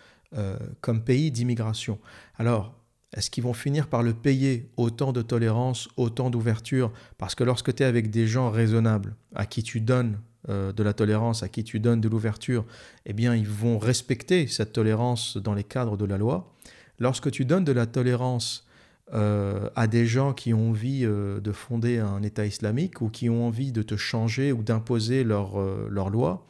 [0.81, 1.99] comme pays d'immigration.
[2.39, 2.73] Alors,
[3.13, 6.91] est-ce qu'ils vont finir par le payer autant de tolérance, autant d'ouverture?
[7.17, 10.83] Parce que lorsque tu es avec des gens raisonnables, à qui tu donnes euh, de
[10.83, 12.65] la tolérance, à qui tu donnes de l'ouverture,
[13.05, 16.53] eh bien, ils vont respecter cette tolérance dans les cadres de la loi.
[16.97, 18.67] Lorsque tu donnes de la tolérance
[19.13, 23.29] euh, à des gens qui ont envie euh, de fonder un État islamique ou qui
[23.29, 26.47] ont envie de te changer ou d'imposer leur, loi,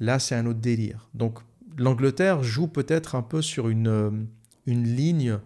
[0.00, 1.08] là, c'est un autre délire.
[1.14, 1.38] Donc,
[1.78, 4.28] l'Angleterre joue peut-être un peu sur une,
[4.66, 5.38] une ligne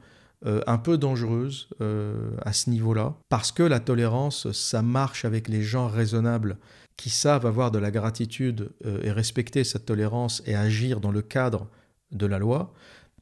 [0.44, 5.46] euh, un peu dangereuse euh, à ce niveau-là, parce que la tolérance, ça marche avec
[5.46, 6.58] les gens raisonnables
[6.96, 11.22] qui savent avoir de la gratitude euh, et respecter cette tolérance et agir dans le
[11.22, 11.68] cadre
[12.10, 12.74] de la loi.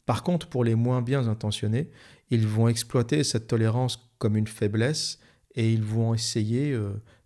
[0.06, 1.90] Par contre, pour les moins bien intentionnés,
[2.30, 5.18] ils vont exploiter cette tolérance comme une faiblesse
[5.54, 6.78] et ils vont essayer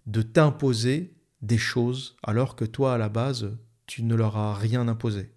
[0.07, 4.89] de t'imposer des choses alors que toi, à la base, tu ne leur as rien
[4.89, 5.34] imposé.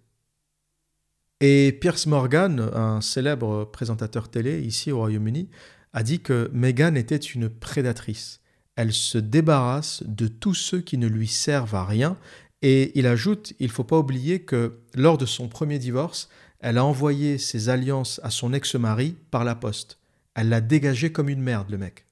[1.40, 5.48] Et Pierce Morgan, un célèbre présentateur télé ici au Royaume-Uni,
[5.92, 8.40] a dit que Meghan était une prédatrice.
[8.74, 12.16] Elle se débarrasse de tous ceux qui ne lui servent à rien.
[12.62, 16.76] Et il ajoute, il ne faut pas oublier que lors de son premier divorce, elle
[16.76, 19.98] a envoyé ses alliances à son ex-mari par la poste.
[20.34, 22.06] Elle l'a dégagé comme une merde, le mec.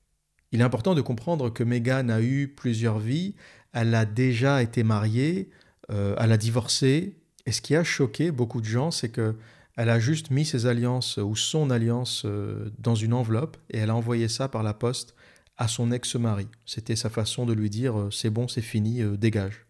[0.53, 3.35] Il est important de comprendre que Meghan a eu plusieurs vies.
[3.73, 5.51] Elle a déjà été mariée,
[5.91, 9.35] euh, elle a divorcé, et ce qui a choqué beaucoup de gens, c'est que
[9.77, 13.91] elle a juste mis ses alliances ou son alliance euh, dans une enveloppe et elle
[13.91, 15.15] a envoyé ça par la poste
[15.59, 16.49] à son ex-mari.
[16.65, 19.67] C'était sa façon de lui dire euh, c'est bon, c'est fini, euh, dégage.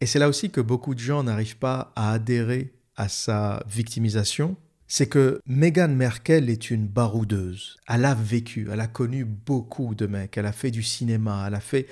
[0.00, 4.56] Et c'est là aussi que beaucoup de gens n'arrivent pas à adhérer à sa victimisation.
[4.88, 7.76] C'est que Meghan Merkel est une baroudeuse.
[7.88, 11.54] Elle a vécu, elle a connu beaucoup de mecs, elle a fait du cinéma, elle
[11.54, 11.86] a fait.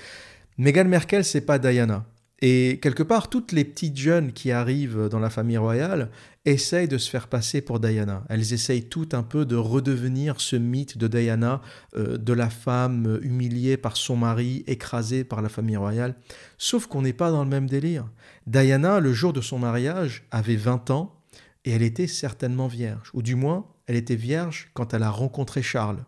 [0.58, 2.06] Meghan Merkel, c'est pas Diana.
[2.46, 6.10] Et quelque part, toutes les petites jeunes qui arrivent dans la famille royale
[6.44, 8.22] essayent de se faire passer pour Diana.
[8.28, 11.62] Elles essayent toutes un peu de redevenir ce mythe de Diana,
[11.96, 16.16] euh, de la femme humiliée par son mari, écrasée par la famille royale.
[16.58, 18.10] Sauf qu'on n'est pas dans le même délire.
[18.46, 21.22] Diana, le jour de son mariage, avait 20 ans
[21.64, 23.08] et elle était certainement vierge.
[23.14, 26.04] Ou du moins, elle était vierge quand elle a rencontré Charles.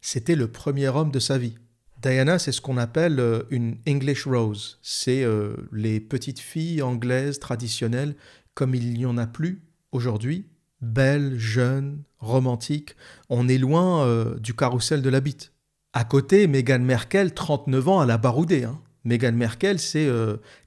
[0.00, 1.54] C'était le premier homme de sa vie.
[2.02, 4.78] Diana, c'est ce qu'on appelle euh, une English Rose.
[4.82, 8.14] C'est euh, les petites filles anglaises traditionnelles,
[8.54, 10.46] comme il n'y en a plus aujourd'hui.
[10.82, 12.94] Belles, jeunes, romantiques.
[13.30, 15.52] On est loin euh, du carrousel de la bite.
[15.94, 18.64] À côté, Meghan Merkel, 39 ans, à la baroudée.
[18.64, 18.78] Hein.
[19.04, 20.10] Merkel, c'est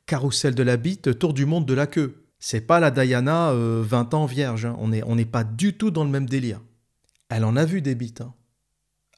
[0.05, 2.23] carrousel de la bite, tour du monde de la queue.
[2.39, 4.65] C'est pas la Diana, 20 ans vierge.
[4.65, 4.77] Hein.
[4.79, 6.61] On n'est pas du tout dans le même délire.
[7.29, 8.21] Elle en a vu des bites.
[8.21, 8.33] Hein.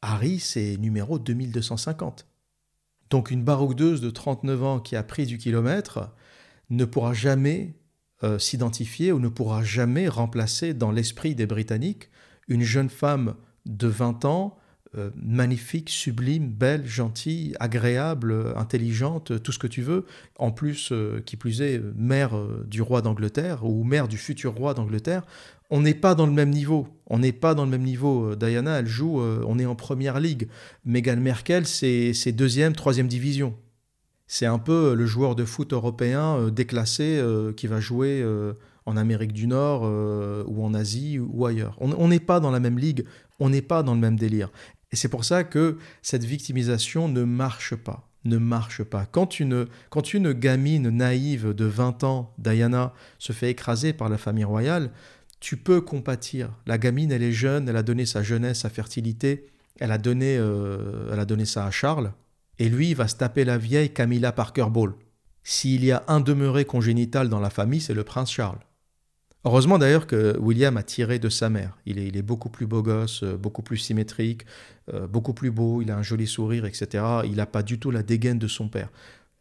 [0.01, 2.27] Harry, c'est numéro 2250.
[3.09, 6.11] Donc une baroudeuse de 39 ans qui a pris du kilomètre
[6.69, 7.75] ne pourra jamais
[8.23, 12.09] euh, s'identifier ou ne pourra jamais remplacer dans l'esprit des Britanniques
[12.47, 13.35] une jeune femme
[13.65, 14.57] de 20 ans,
[14.95, 20.05] euh, magnifique, sublime, belle, gentille, agréable, intelligente, tout ce que tu veux,
[20.37, 22.33] en plus, euh, qui plus est, mère
[22.65, 25.23] du roi d'Angleterre ou mère du futur roi d'Angleterre,
[25.71, 26.87] on n'est pas dans le même niveau.
[27.07, 28.35] On n'est pas dans le même niveau.
[28.35, 30.49] Diana, elle joue, euh, on est en première ligue.
[30.85, 33.55] Meghan Merkel, c'est deuxième, troisième division.
[34.27, 38.23] C'est un peu le joueur de foot européen euh, déclassé euh, qui va jouer
[38.85, 39.83] en Amérique du Nord
[40.47, 41.77] ou en Asie ou ailleurs.
[41.79, 43.05] On n'est pas dans la même ligue,
[43.39, 44.51] on n'est pas dans le même délire.
[44.91, 49.05] Et c'est pour ça que cette victimisation ne marche pas ne marche pas.
[49.05, 54.91] Quand une gamine naïve de 20 ans, Diana, se fait écraser par la famille royale,
[55.41, 56.49] tu peux compatir.
[56.65, 59.47] La gamine, elle est jeune, elle a donné sa jeunesse, sa fertilité,
[59.79, 62.13] elle a donné, euh, elle a donné ça à Charles,
[62.59, 64.93] et lui, il va se taper la vieille Camilla Parker Ball.
[65.43, 68.59] S'il y a un demeuré congénital dans la famille, c'est le prince Charles.
[69.43, 71.75] Heureusement d'ailleurs que William a tiré de sa mère.
[71.87, 74.45] Il est, beaucoup plus beau gosse, euh, beaucoup plus symétrique,
[74.93, 77.03] euh, beaucoup plus beau, il a un joli sourire, etc.
[77.25, 78.89] Il n'a pas du tout la dégaine de son père.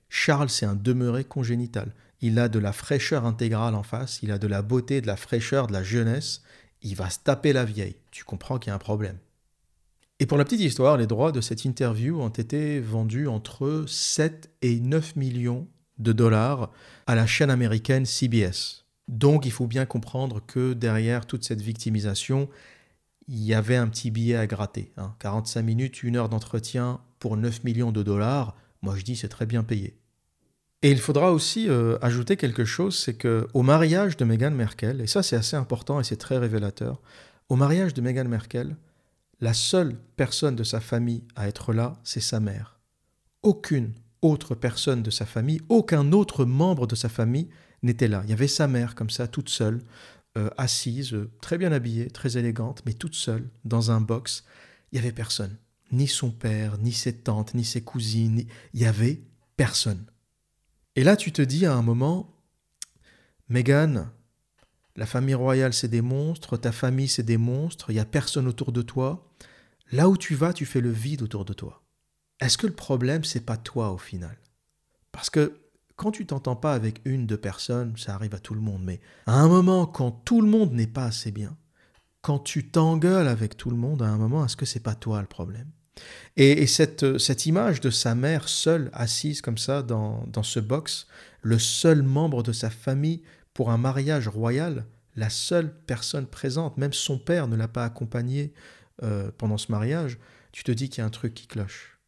[0.08, 4.38] Charles, c'est un demeuré congénital il a de la fraîcheur intégrale en face, il a
[4.38, 6.42] de la beauté, de la fraîcheur, de la jeunesse,
[6.82, 7.96] il va se taper la vieille.
[8.10, 9.18] Tu comprends qu'il y a un problème.
[10.18, 14.50] Et pour la petite histoire, les droits de cette interview ont été vendus entre 7
[14.60, 15.66] et 9 millions
[15.98, 16.70] de dollars
[17.06, 18.84] à la chaîne américaine CBS.
[19.08, 22.48] Donc il faut bien comprendre que derrière toute cette victimisation,
[23.28, 24.92] il y avait un petit billet à gratter.
[25.20, 25.62] 45 hein.
[25.62, 29.62] minutes, une heure d'entretien pour 9 millions de dollars, moi je dis c'est très bien
[29.62, 29.99] payé.
[30.82, 35.02] Et il faudra aussi euh, ajouter quelque chose, c'est que au mariage de Meghan Merkel,
[35.02, 37.02] et ça c'est assez important et c'est très révélateur,
[37.50, 38.76] au mariage de Meghan Merkel,
[39.40, 42.78] la seule personne de sa famille à être là, c'est sa mère.
[43.42, 47.48] Aucune autre personne de sa famille, aucun autre membre de sa famille
[47.82, 48.22] n'était là.
[48.24, 49.80] Il y avait sa mère comme ça, toute seule,
[50.38, 54.44] euh, assise, très bien habillée, très élégante, mais toute seule, dans un box.
[54.92, 55.56] Il n'y avait personne.
[55.90, 58.44] Ni son père, ni ses tantes, ni ses cousines.
[58.74, 59.22] Il n'y avait
[59.56, 60.04] personne.
[60.96, 62.34] Et là, tu te dis à un moment,
[63.48, 64.06] Meghan,
[64.96, 68.48] la famille royale, c'est des monstres, ta famille, c'est des monstres, il n'y a personne
[68.48, 69.32] autour de toi.
[69.92, 71.82] Là où tu vas, tu fais le vide autour de toi.
[72.40, 74.36] Est-ce que le problème, c'est pas toi au final?
[75.12, 75.60] Parce que
[75.96, 79.00] quand tu t'entends pas avec une, deux personnes, ça arrive à tout le monde, mais
[79.26, 81.56] à un moment, quand tout le monde n'est pas assez bien,
[82.22, 85.20] quand tu t'engueules avec tout le monde, à un moment, est-ce que c'est pas toi
[85.20, 85.70] le problème?
[86.36, 91.06] Et, cette, cette, image de sa mère seule, assise comme ça dans, ce box,
[91.42, 94.86] le seul membre de sa famille pour un mariage royal,
[95.16, 98.52] la seule personne présente, même son père ne l'a pas accompagnée
[99.02, 100.18] euh, pendant ce mariage,
[100.52, 101.98] tu te dis qu'il y a un truc qui cloche.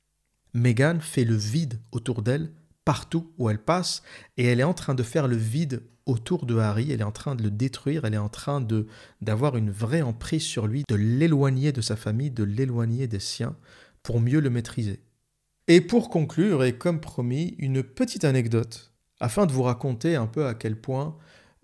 [0.55, 2.52] Meghan fait le vide autour d'elle
[2.85, 4.02] partout où elle passe
[4.37, 7.12] et elle est en train de faire le vide autour de Harry, elle est en
[7.12, 8.66] train de le détruire, elle est en train
[9.20, 13.57] d'avoir une vraie emprise sur lui, de l'éloigner de sa famille, de l'éloigner des siens
[14.02, 15.00] pour mieux le maîtriser.
[15.68, 20.46] Et pour conclure, et comme promis, une petite anecdote afin de vous raconter un peu
[20.46, 21.16] à quel point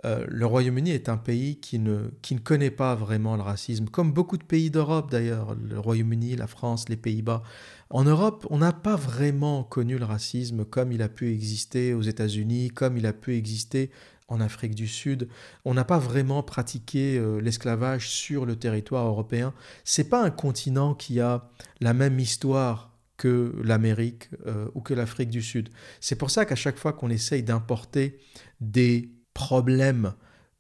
[0.05, 3.87] euh, le Royaume-Uni est un pays qui ne, qui ne connaît pas vraiment le racisme,
[3.87, 7.43] comme beaucoup de pays d'Europe d'ailleurs, le Royaume-Uni, la France, les Pays-Bas.
[7.91, 12.03] En Europe, on n'a pas vraiment connu le racisme comme il a pu exister aux
[12.03, 13.91] États-Unis, comme il a pu exister
[14.29, 15.29] en Afrique du Sud.
[15.65, 19.55] On n'a pas vraiment pratiqué euh, l'esclavage sur le territoire européen.
[19.85, 25.31] C'est pas un continent qui a la même histoire que l'Amérique euh, ou que l'Afrique
[25.31, 25.71] du Sud.
[26.01, 28.19] C'est pour ça qu'à chaque fois qu'on essaye d'importer
[28.61, 30.13] des problèmes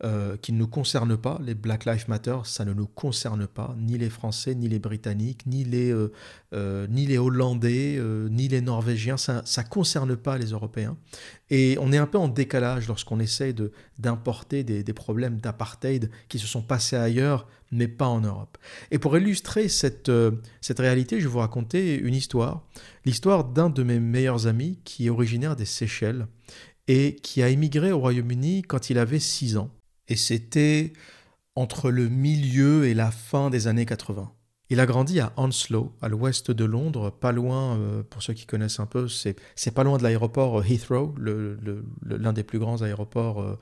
[0.04, 3.74] euh, qui ne nous concernent pas, les Black Lives Matter, ça ne nous concerne pas,
[3.76, 6.12] ni les Français, ni les Britanniques, ni les, euh,
[6.52, 10.96] euh, ni les Hollandais, ni les Norvégiens, ça ne concerne pas les Européens.
[11.50, 13.56] Et on est un peu en décalage lorsqu'on essaye
[13.98, 18.56] d'importer des, des problèmes d'apartheid qui se sont passés ailleurs, mais pas en Europe.
[18.92, 20.12] Et pour illustrer cette,
[20.60, 22.62] cette réalité, je vais vous raconter une histoire,
[23.04, 26.28] l'histoire d'un de mes meilleurs amis qui est originaire des Seychelles
[26.86, 29.70] et qui a émigré au Royaume-Uni quand il avait 6 ans.
[30.08, 30.92] Et c'était
[31.54, 34.32] entre le milieu et la fin des années 80.
[34.70, 38.44] Il a grandi à Hounslow, à l'ouest de Londres, pas loin, euh, pour ceux qui
[38.44, 39.34] connaissent un peu, c'est
[39.74, 43.58] pas loin de l'aéroport Heathrow, l'un des plus grands aéroports, euh,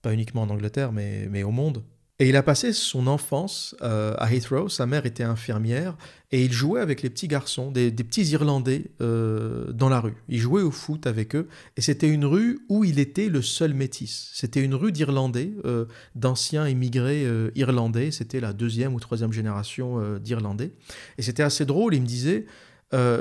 [0.00, 1.82] pas uniquement en Angleterre, mais, mais au monde.
[2.20, 5.96] Et il a passé son enfance euh, à Heathrow, sa mère était infirmière,
[6.30, 10.14] et il jouait avec les petits garçons, des, petits Irlandais euh, dans la rue.
[10.28, 13.74] Il jouait au foot avec eux, et c'était une rue où il était le seul
[13.74, 14.30] métis.
[14.32, 20.70] C'était une rue d'Irlandais, euh, d'anciens immigrés irlandais, c'était la deuxième ou troisième génération d'Irlandais.
[21.18, 22.46] Et c'était assez drôle, il me disait...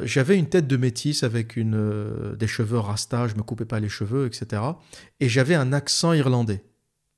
[0.03, 4.27] j'avais une tête de métis avec des cheveux rasta, je me coupais pas les cheveux,
[4.27, 4.61] etc.
[5.19, 6.61] Et j'avais un accent irlandais.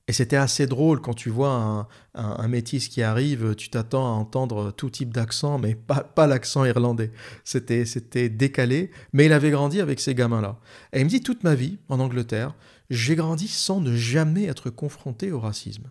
[0.08, 4.70] Et c'était assez drôle quand tu vois un, métis qui arrive, tu t'attends à entendre
[4.70, 7.10] tout type d'accent, mais pas, l'accent irlandais.
[7.42, 10.60] C'était, c'était décalé, mais il avait grandi avec ces gamins-là.
[10.92, 12.54] Et il me dit, toute ma vie, en Angleterre,
[12.88, 15.90] j'ai grandi sans ne jamais être confronté au racisme.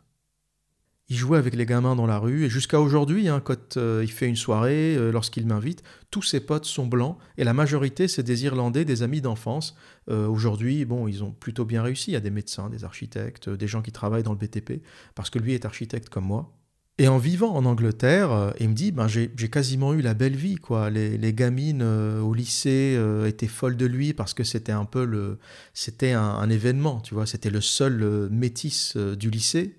[1.07, 4.11] Il jouait avec les gamins dans la rue et jusqu'à aujourd'hui, hein, quand euh, il
[4.11, 8.23] fait une soirée, euh, lorsqu'il m'invite, tous ses potes sont blancs et la majorité c'est
[8.23, 9.75] des Irlandais, des amis d'enfance.
[10.09, 12.09] Euh, aujourd'hui, bon, ils ont plutôt bien réussi.
[12.09, 14.81] Il y a des médecins, des architectes, des gens qui travaillent dans le BTP
[15.13, 16.51] parce que lui est architecte comme moi.
[16.97, 20.55] Et en vivant en Angleterre, il me dit, ben, j'ai quasiment eu la belle vie.
[20.55, 20.89] quoi.
[20.89, 25.37] Les, gamines au lycée étaient folles de lui parce que c'était un peu le,
[25.73, 27.25] c'était un, un, événement, tu vois.
[27.25, 29.75] C'était le seul métis du lycée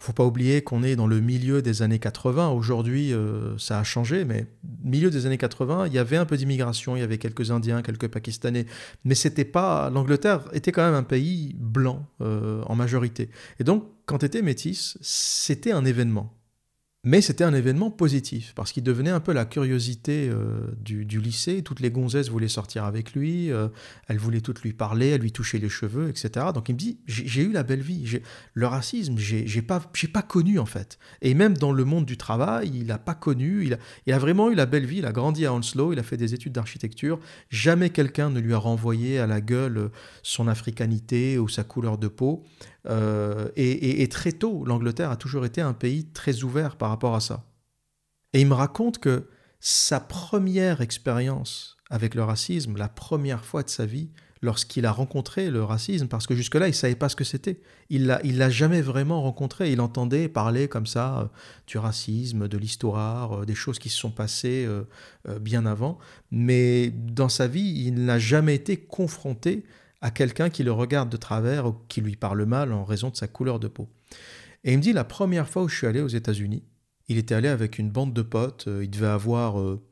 [0.00, 2.48] faut pas oublier qu'on est dans le milieu des années 80.
[2.48, 4.46] Aujourd'hui, euh, ça a changé, mais
[4.82, 7.82] milieu des années 80, il y avait un peu d'immigration, il y avait quelques Indiens,
[7.82, 8.64] quelques Pakistanais,
[9.04, 9.90] mais c'était pas.
[9.90, 13.28] L'Angleterre était quand même un pays blanc euh, en majorité.
[13.58, 16.32] Et donc, quand tu étais métis, c'était un événement.
[17.02, 21.62] Mais c'était un événement positif, parce qu'il devenait un peu la curiosité euh, du, lycée.
[21.62, 23.68] Toutes les gonzesses voulaient sortir avec lui, euh,
[24.08, 26.48] elles voulaient toutes lui parler, elles lui toucher les cheveux, etc.
[26.52, 28.20] Donc il me dit, j'ai eu la belle vie.
[28.52, 29.80] Le racisme, j'ai pas,
[30.12, 30.98] pas connu en fait.
[31.22, 34.18] Et même dans le monde du travail, il n'a pas connu, il a, il a
[34.18, 34.98] vraiment eu la belle vie.
[34.98, 37.18] Il a grandi à Onslow, il a fait des études d'architecture.
[37.48, 39.90] Jamais quelqu'un ne lui a renvoyé à la gueule
[40.22, 42.44] son africanité ou sa couleur de peau.
[42.88, 47.20] Euh, et, très tôt, l'Angleterre a toujours été un pays très ouvert par rapport à
[47.20, 47.44] ça.
[48.32, 49.28] Et il me raconte que
[49.58, 54.10] sa première expérience avec le racisme, la première fois de sa vie,
[54.42, 57.60] lorsqu'il a rencontré le racisme, parce que jusque-là, il ne savait pas ce que c'était.
[57.90, 59.70] Il ne l'a jamais vraiment rencontré.
[59.72, 61.24] Il entendait parler comme ça euh,
[61.66, 64.66] du racisme, de l'histoire, euh, des choses qui se sont passées
[65.40, 65.98] bien avant.
[66.30, 69.64] Mais dans sa vie, il n'a jamais été confronté
[70.00, 73.16] à quelqu'un qui le regarde de travers ou qui lui parle mal en raison de
[73.16, 73.88] sa couleur de peau.
[74.64, 76.64] Et il me dit la première fois où je suis allé aux États-Unis,
[77.08, 79.82] il était allé avec une bande de potes, euh, il devait avoir, euh,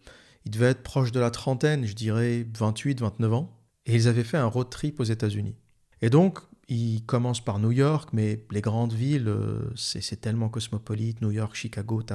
[0.44, 4.24] il devait être proche de la trentaine, je dirais 28, 29 ans, et ils avaient
[4.24, 5.56] fait un road trip aux États-Unis.
[6.00, 6.38] Et donc,
[6.68, 11.54] il commence par New York, mais les grandes villes, euh, c'est tellement cosmopolite, New York,
[11.54, 12.14] Chicago, tu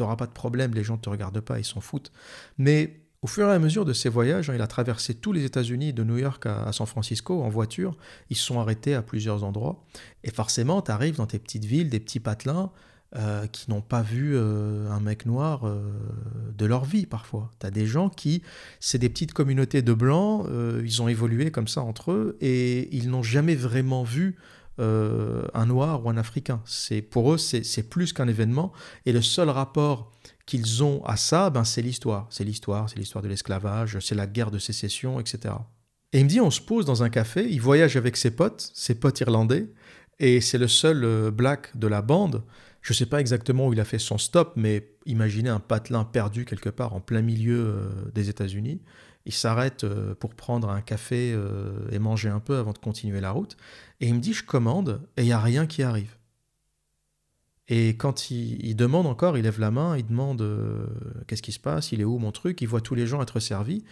[0.00, 2.12] n'auras pas de problème, les gens te regardent pas, ils s'en foutent.
[2.58, 5.46] Mais au fur et à mesure de ses voyages, hein, il a traversé tous les
[5.46, 7.96] États-Unis, de New York à, San Francisco en voiture.
[8.28, 9.82] Ils se sont arrêtés à plusieurs endroits.
[10.24, 12.70] Et forcément, tu arrives dans tes petites villes, des petits patelins
[13.16, 15.90] euh, qui n'ont pas vu euh, un mec noir euh,
[16.54, 17.50] de leur vie parfois.
[17.60, 18.42] Tu as des gens qui,
[18.78, 20.46] c'est des petites communautés de blancs,
[20.84, 24.36] ils ont évolué comme ça entre eux et ils n'ont jamais vraiment vu
[24.76, 26.60] un noir ou un africain.
[26.66, 28.70] C'est pour eux, c'est plus qu'un événement.
[29.06, 30.12] Et le seul rapport
[30.46, 32.26] qu'ils ont à ça, ben c'est l'histoire.
[32.30, 35.54] C'est l'histoire, c'est l'histoire de l'esclavage, c'est la guerre de sécession, etc.
[36.12, 38.70] Et il me dit, on se pose dans un café, il voyage avec ses potes,
[38.74, 39.68] ses potes irlandais,
[40.20, 42.44] et c'est le seul euh, black de la bande.
[42.82, 46.04] Je ne sais pas exactement où il a fait son stop, mais imaginez un patelin
[46.04, 48.80] perdu quelque part en plein milieu euh, des États-Unis.
[49.26, 51.34] Il s'arrête euh, pour prendre un café
[51.90, 53.56] et manger un peu avant de continuer la route.
[54.00, 56.14] Et il me dit, je commande, et il n'y a rien qui arrive.
[57.68, 60.86] Et quand il, demande encore, il lève la main, il demande euh,
[61.26, 63.40] qu'est-ce qui se passe, il est où mon truc, il voit tous les gens être
[63.40, 63.84] servis.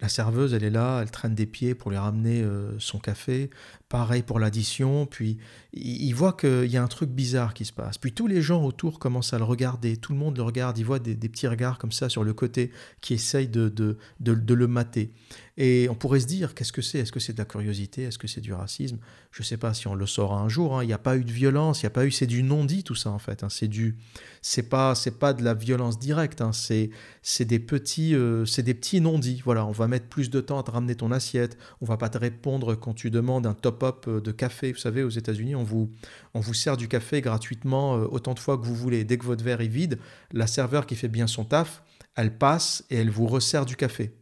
[0.00, 3.48] La serveuse, elle est là, elle traîne des pieds pour lui ramener euh, son café.
[3.88, 5.06] Pareil pour l'addition.
[5.06, 5.38] Puis
[5.72, 7.98] il, voit qu'il y a un truc bizarre qui se passe.
[7.98, 9.96] Puis tous les gens autour commencent à le regarder.
[9.96, 10.76] Tout le monde le regarde.
[10.78, 12.70] Il voit des, petits regards comme ça sur le côté
[13.00, 15.12] qui essayent de, de, de le mater.
[15.58, 16.98] Et on pourrait se dire, qu'est-ce que c'est?
[16.98, 18.02] Est-ce que c'est de la curiosité?
[18.02, 18.98] Est-ce que c'est du racisme?
[19.30, 20.76] Je ne sais pas si on le saura un jour.
[20.76, 20.84] Hein.
[20.84, 22.84] Il n'y a pas eu de violence, il n'y a pas eu, c'est du non-dit
[22.84, 23.42] tout ça en fait.
[23.42, 23.48] Hein.
[23.48, 23.96] C'est du,
[24.42, 26.42] c'est pas, c'est pas de la violence directe.
[26.42, 26.52] Hein.
[26.52, 26.90] C'est,
[27.22, 29.40] c'est des petits, euh, petits non-dits.
[29.44, 31.56] Voilà, on va mettre plus de temps à te ramener ton assiette.
[31.80, 34.72] On va pas te répondre quand tu demandes un euh, de café.
[34.72, 35.90] Vous savez, aux États-Unis, on vous,
[36.34, 39.04] on vous sert du café gratuitement euh, autant de fois que vous voulez.
[39.04, 39.98] Dès que votre verre est vide,
[40.32, 41.82] la serveur qui fait bien son taf,
[42.14, 44.14] elle passe et elle vous resserre du café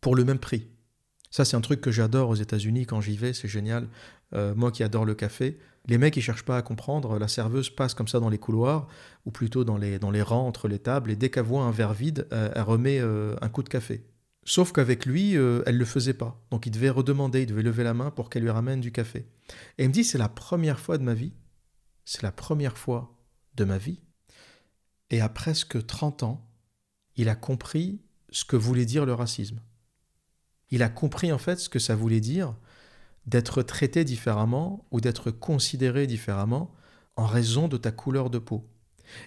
[0.00, 0.68] pour le même prix.
[1.30, 3.88] Ça, c'est un truc que j'adore aux États-Unis quand j'y vais, c'est génial.
[4.34, 7.18] Euh, moi qui adore le café, les mecs, ils cherchent pas à comprendre.
[7.18, 8.86] La serveuse passe comme ça dans les couloirs,
[9.26, 11.70] ou plutôt dans les, dans les rangs entre les tables, et dès qu'elle voit un
[11.70, 14.04] verre vide, elle remet un coup de café.
[14.44, 16.44] Sauf qu'avec lui, elle ne le faisait pas.
[16.50, 19.26] Donc il devait redemander, il devait lever la main pour qu'elle lui ramène du café.
[19.78, 21.32] Et il me dit, c'est la première fois de ma vie,
[22.04, 23.16] c'est la première fois
[23.54, 24.00] de ma vie,
[25.10, 26.48] et à presque 30 ans,
[27.16, 29.60] il a compris ce que voulait dire le racisme
[30.72, 32.56] il a compris en fait ce que ça voulait dire
[33.26, 36.74] d'être traité différemment ou d'être considéré différemment
[37.14, 38.66] en raison de ta couleur de peau.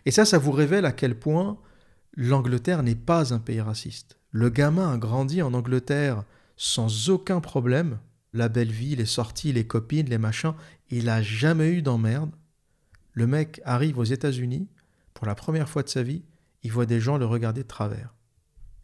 [0.06, 1.58] Et ça, ça vous révèle à quel point
[2.18, 4.18] l'Angleterre n'est pas un pays raciste.
[4.38, 6.26] Le gamin a grandi en Angleterre
[6.58, 8.00] sans aucun problème.
[8.34, 10.56] La belle vie, les sorties, les copines, les machins,
[10.90, 12.32] il n'a jamais eu d'emmerde.
[13.14, 14.68] Le mec arrive aux États-Unis,
[15.14, 16.22] pour la première fois de sa vie,
[16.64, 18.14] il voit des gens le regarder de travers.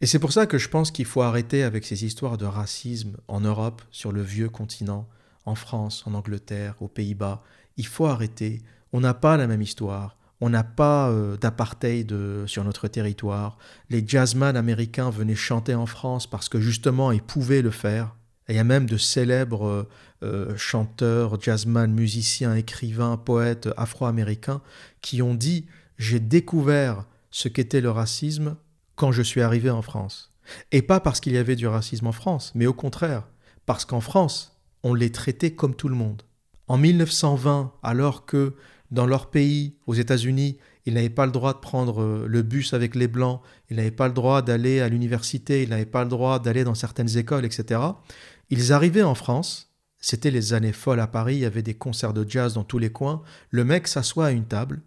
[0.00, 3.18] Et c'est pour ça que je pense qu'il faut arrêter avec ces histoires de racisme
[3.28, 5.06] en Europe, sur le vieux continent,
[5.44, 7.42] en France, en Angleterre, aux Pays-Bas.
[7.76, 8.62] Il faut arrêter.
[8.94, 10.16] On n'a pas la même histoire.
[10.44, 13.58] On n'a pas euh, d'apartheid euh, sur notre territoire.
[13.90, 18.16] Les jazzman américains venaient chanter en France parce que justement ils pouvaient le faire.
[18.48, 19.86] il y a même de célèbres
[20.24, 24.62] euh, chanteurs, jazzman, musiciens, écrivains, poètes afro-américains
[25.00, 25.66] qui ont dit
[25.96, 28.56] J'ai découvert ce qu'était le racisme
[28.96, 30.32] quand je suis arrivé en France.
[30.72, 33.28] Et pas parce qu'il y avait du racisme en France, mais au contraire,
[33.64, 36.22] parce qu'en France, on les traitait comme tout le monde.
[36.66, 38.56] En 1920, alors que
[38.92, 42.74] dans leur pays, aux États-Unis, ils n'avaient pas le droit de prendre euh, le bus
[42.74, 43.40] avec les Blancs,
[43.70, 46.74] ils n'avaient pas le droit d'aller à l'université, ils n'avaient pas le droit d'aller dans
[46.74, 47.80] certaines écoles, etc.
[48.50, 52.12] Ils arrivaient en France, c'était les années folles à Paris, il y avait des concerts
[52.12, 54.82] de jazz dans tous les coins, le mec s'assoit à une table,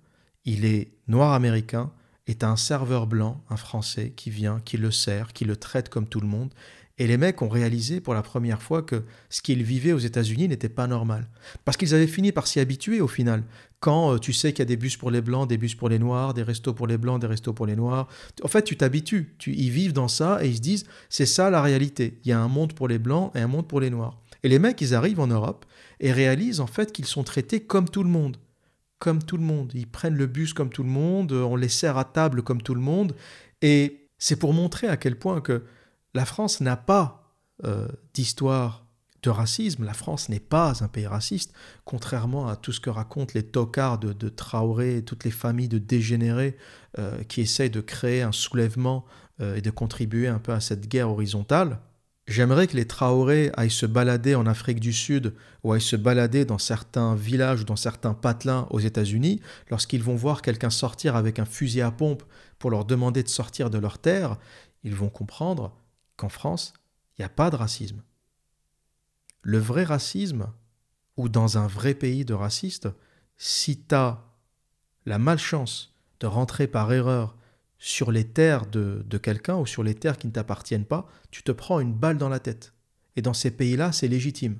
[0.45, 1.91] il est noir américain,
[2.27, 6.07] est un serveur blanc, un Français, qui vient, qui le sert, qui le traite comme
[6.07, 6.53] tout le monde.
[6.97, 10.47] Et les mecs ont réalisé pour la première fois que ce qu'ils vivaient aux États-Unis
[10.47, 11.27] n'était pas normal.
[11.65, 13.43] Parce qu'ils avaient fini par s'y habituer au final.
[13.85, 15.89] Quand euh, tu sais qu'il y a des bus pour les blancs, des bus pour
[15.89, 18.07] les noirs, des restos pour les blancs, des restos pour les noirs,
[18.41, 19.35] en fait tu t'habitues.
[19.37, 22.19] Tu, ils vivent dans ça et ils se disent c'est ça la réalité.
[22.23, 24.19] Il y a un monde pour les blancs et un monde pour les noirs.
[24.41, 25.67] Et les mecs, ils arrivent en Europe
[25.99, 28.37] et réalisent en fait qu'ils sont traités comme tout le monde
[28.97, 29.71] comme tout le monde.
[29.75, 32.73] Ils prennent le bus comme tout le monde, on les sert à table comme tout
[32.73, 33.13] le monde.
[33.61, 35.63] Et c'est pour montrer à quel point que
[36.15, 38.84] la France n'a pas euh, d'histoire
[39.25, 39.83] de racisme.
[39.83, 41.53] La France n'est pas un pays raciste,
[41.83, 45.77] contrairement à tout ce que racontent les tocards de, Traoré et toutes les familles de
[45.77, 46.57] dégénérés
[46.97, 49.05] euh, qui essayent de créer un soulèvement
[49.41, 51.79] euh, et de contribuer un peu à cette guerre horizontale.
[52.27, 56.43] J'aimerais que les Traoré aillent se balader en Afrique du Sud ou aillent se balader
[56.43, 61.37] dans certains villages ou dans certains patelins aux États-Unis lorsqu'ils vont voir quelqu'un sortir avec
[61.37, 62.23] un fusil à pompe
[62.57, 64.37] pour leur demander de sortir de leur terre,
[64.83, 65.77] ils vont comprendre
[66.17, 66.73] qu'en France,
[67.17, 68.01] il n'y a pas de racisme.
[69.47, 70.47] Le vrai racisme,
[71.17, 72.89] ou dans un vrai pays de racistes,
[73.37, 74.23] si tu as
[75.05, 77.37] la malchance de rentrer par erreur
[77.77, 81.51] sur les terres de, quelqu'un ou sur les terres qui ne t'appartiennent pas, tu te
[81.51, 82.73] prends une balle dans la tête.
[83.17, 84.57] Et dans ces pays-là, c'est légitime.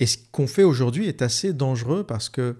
[0.00, 2.56] Et ce qu'on fait aujourd'hui est assez dangereux parce que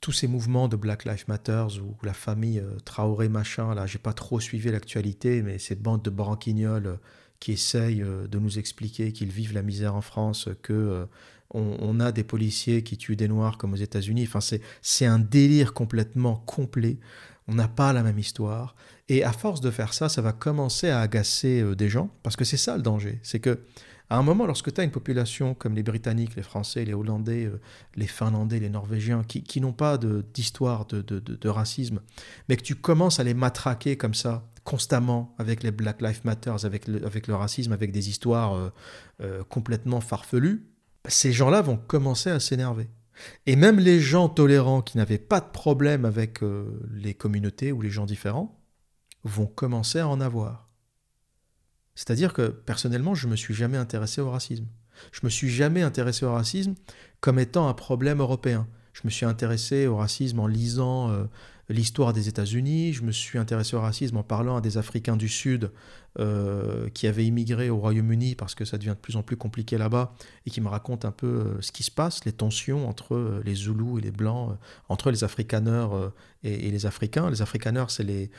[0.00, 3.98] tous ces mouvements de Black Lives Matter ou la famille euh, Traoré machin, là, j'ai
[3.98, 6.96] pas trop suivi l'actualité, mais ces bandes de branquignoles euh,
[7.40, 11.06] qui essayent euh, de nous expliquer qu'ils vivent la misère en France, que
[11.50, 14.28] on, a des policiers qui tuent des noirs comme aux États-Unis.
[14.28, 14.40] Enfin,
[14.82, 16.98] c'est un délire complètement complet
[17.48, 18.74] on n'a pas la même histoire.
[19.08, 22.36] Et à force de faire ça, ça va commencer à agacer euh, des gens, parce
[22.36, 23.20] que c'est ça le danger.
[23.22, 23.60] C'est que
[24.08, 27.46] à un moment, lorsque tu as une population comme les Britanniques, les Français, les Hollandais,
[27.46, 27.60] euh,
[27.96, 32.00] les Finlandais, les Norvégiens, qui, n'ont pas d'histoire de, de, racisme,
[32.48, 36.52] mais que tu commences à les matraquer comme ça, constamment, avec les Black Lives Matter,
[36.64, 38.72] avec le, avec le racisme, avec des histoires
[39.20, 40.66] euh, complètement farfelues,
[41.08, 42.90] ces gens-là vont commencer à s'énerver.
[43.46, 47.80] Et même les gens tolérants qui n'avaient pas de problème avec euh, les communautés ou
[47.80, 48.60] les gens différents
[49.22, 50.68] vont commencer à en avoir.
[51.94, 54.66] C'est-à-dire que personnellement, je ne me suis jamais intéressé au racisme.
[55.12, 56.74] Je me suis jamais intéressé au racisme
[57.20, 58.66] comme étant un problème européen.
[58.92, 61.24] Je me suis intéressé au racisme en lisant euh,
[61.68, 65.28] l'histoire des États-Unis, je me suis intéressé au racisme en parlant à des Africains du
[65.28, 65.72] Sud
[66.18, 69.76] euh, qui avaient immigré au Royaume-Uni parce que ça devient de plus en plus compliqué
[69.76, 70.14] là-bas
[70.46, 73.54] et qui me racontent un peu euh, ce qui se passe, les tensions entre les
[73.54, 74.56] Zoulous et les Blancs,
[74.88, 75.88] entre les Afrikaners
[76.44, 77.30] et, les Africains.
[77.30, 78.30] Les Afrikaners, c'est les,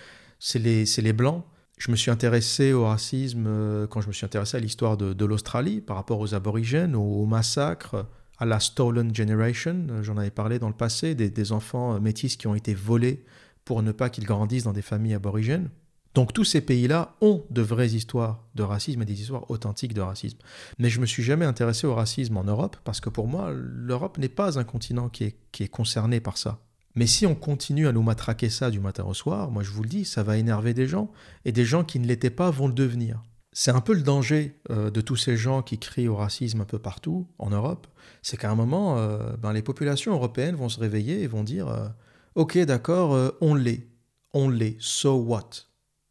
[0.56, 1.44] les, les Blancs.
[1.78, 5.82] Je me suis intéressé au racisme quand je me suis intéressé à l'histoire de, l'Australie
[5.82, 8.08] par rapport aux aborigènes, aux massacres,
[8.38, 12.38] à la Stolen Generation, euh, j'en avais parlé dans le passé, des, enfants euh, métis
[12.38, 13.24] qui ont été volés
[13.66, 15.70] pour ne pas qu'ils grandissent dans des familles aborigènes.
[16.14, 20.02] Donc tous ces pays-là ont de vraies histoires de racisme et des histoires authentiques de
[20.02, 20.40] racisme.
[20.80, 24.18] Mais je me suis jamais intéressé au racisme en Europe parce que pour moi, l'Europe
[24.18, 26.60] n'est pas un continent qui est, qui est concerné par ça.
[26.96, 29.84] Mais si on continue à nous matraquer ça du matin au soir, moi je vous
[29.84, 31.12] le dis, ça va énerver des gens
[31.46, 33.22] et des gens qui ne l'étaient pas vont le devenir.
[33.60, 36.66] C'est un peu le danger euh, de tous ces gens qui crient au racisme un
[36.66, 37.88] peu partout en Europe,
[38.22, 41.68] c'est qu'à un moment, euh, ben, les populations européennes vont se réveiller et vont dire
[41.68, 41.88] euh,
[42.36, 43.88] Ok, d'accord, on l'est,
[44.32, 45.50] on l'est, so what?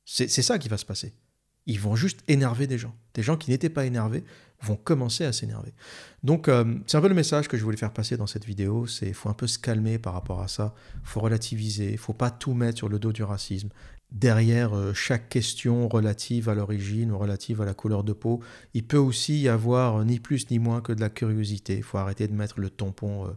[0.04, 1.14] C'est ça qui va se passer.
[1.66, 2.96] Ils vont juste énerver des gens.
[3.14, 4.24] Des gens qui n'étaient pas énervés
[4.60, 5.72] vont commencer à s'énerver.
[6.24, 6.50] Donc,
[6.86, 8.88] c'est un peu le message que je voulais faire passer dans cette vidéo.
[8.88, 10.74] C'est faut un peu se calmer par rapport à ça,
[11.04, 13.68] faut relativiser, faut pas tout mettre sur le dos du racisme
[14.12, 18.40] derrière euh, chaque question relative à l'origine ou relative à la couleur de peau,
[18.74, 21.76] il peut aussi y avoir euh, ni plus ni moins que de la curiosité.
[21.76, 23.30] Il faut arrêter de mettre le tampon euh,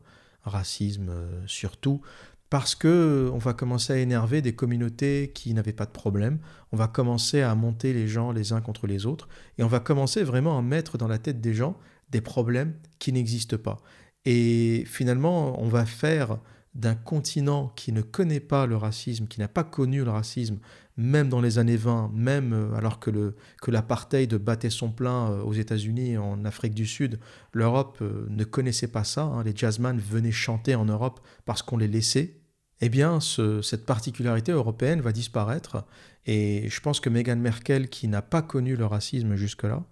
[0.43, 1.11] racisme
[1.47, 2.01] sur tout
[2.49, 6.39] parce que on va commencer à énerver des communautés qui n'avaient pas de problème,
[6.72, 9.80] on va commencer à monter les gens les uns contre les autres et on va
[9.80, 11.78] commencer vraiment à mettre dans la tête des gens
[12.09, 13.82] des problèmes qui n'existent pas.
[14.26, 16.39] Et finalement, on va faire
[16.76, 20.59] d'un continent qui ne connaît pas le racisme, qui n'a pas connu le racisme,
[20.99, 23.34] même dans les années 20, même euh, alors que,
[23.67, 27.20] l'apartheid battait son plein euh, aux États-Unis, en Afrique du Sud,
[27.53, 29.24] l'Europe euh, ne connaissait pas ça.
[29.24, 29.43] Hein.
[29.43, 32.41] les jazzman venaient chanter en Europe parce qu'on les laissait.
[32.82, 35.86] Eh bien, cette particularité européenne va disparaître.
[36.26, 39.84] Et je pense que Meghan Merkel, qui n'a pas connu le racisme jusque-là,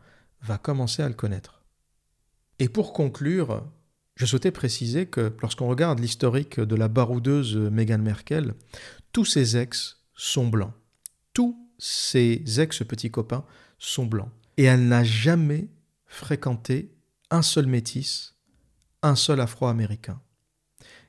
[0.42, 1.66] va commencer à le connaître.
[2.60, 3.68] Et pour conclure,
[4.18, 8.56] je souhaitais préciser que lorsqu'on regarde l'historique de la baroudeuse Meghan Merkel,
[9.14, 10.74] tous ses ex sont blancs.
[11.34, 13.46] Tous ses ex-petits copains
[13.78, 14.32] sont blancs.
[14.58, 15.70] Et elle n'a jamais
[16.08, 16.98] fréquenté
[17.30, 18.36] un seul métis,
[19.04, 20.20] un seul afro-américain.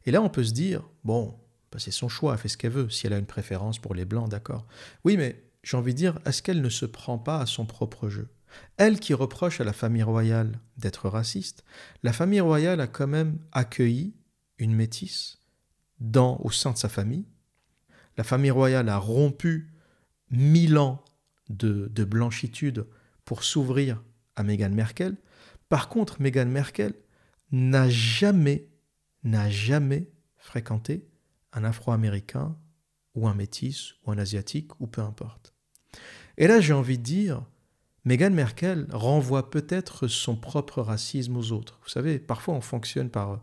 [0.05, 1.35] Et là, on peut se dire, bon,
[1.73, 2.91] bah, c'est son choix, elle fait ce qu'elle veut.
[2.91, 4.67] Si elle a une préférence pour les blancs, d'accord.
[5.05, 8.11] Oui, mais j'ai envie de dire, est-ce qu'elle ne se prend pas à son propre
[8.11, 8.29] jeu?
[8.77, 11.65] Elle qui reproche à la famille royale d'être raciste,
[12.03, 14.15] la famille royale a quand même accueilli
[14.59, 15.39] une métisse
[16.01, 17.27] dans, au sein de sa famille.
[18.17, 19.73] La famille royale a rompu
[20.31, 21.05] mille ans
[21.49, 22.87] de, de blanchitude
[23.25, 24.03] pour s'ouvrir
[24.37, 25.17] à Meghan Merkel.
[25.69, 26.95] Par contre, Meghan Merkel
[27.53, 28.69] n'a jamais,
[29.25, 31.09] n'a jamais fréquenté
[31.53, 32.57] un Afro-Américain
[33.15, 35.55] ou un métis ou un Asiatique ou peu importe.
[36.37, 37.45] Et là, j'ai envie de dire,
[38.09, 41.79] Meghan Merkel renvoie peut-être son propre racisme aux autres.
[41.83, 43.43] Vous savez, parfois on fonctionne par,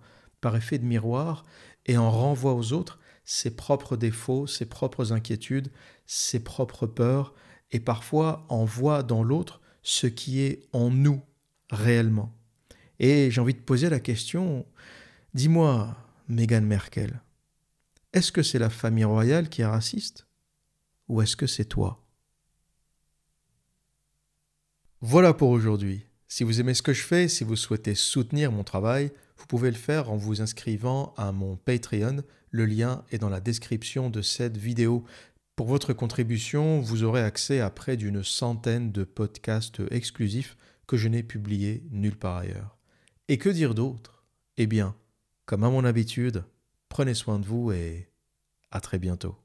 [0.56, 1.46] effet de miroir
[1.86, 5.72] et on renvoie aux autres ses propres défauts, ses propres inquiétudes,
[6.08, 7.36] ses propres peurs,
[7.70, 11.22] et parfois on voit dans l'autre ce qui est en nous
[11.70, 12.36] réellement.
[12.98, 14.66] Et j'ai envie de poser la question,
[15.36, 15.96] dis-moi,
[16.28, 17.22] Meghan Merkel,
[18.14, 20.26] est-ce que c'est la famille royale qui est raciste
[21.08, 22.05] Ou est-ce que c'est toi?
[25.02, 26.06] Voilà pour aujourd'hui.
[26.28, 29.70] Si vous aimez ce que je fais, si vous souhaitez soutenir mon travail, vous pouvez
[29.70, 32.24] le faire en vous inscrivant à mon Patreon.
[32.50, 35.04] Le lien est dans la description de cette vidéo.
[35.56, 41.08] Pour votre contribution, vous aurez accès à près d'une centaine de podcasts exclusifs que je
[41.08, 42.78] n'ai publiés nulle part ailleurs.
[43.28, 44.26] Et que dire d'autre?
[44.58, 44.96] Eh bien,
[45.46, 46.44] comme à mon habitude,
[46.96, 48.08] Prenez soin de vous et
[48.72, 49.36] à très bientôt.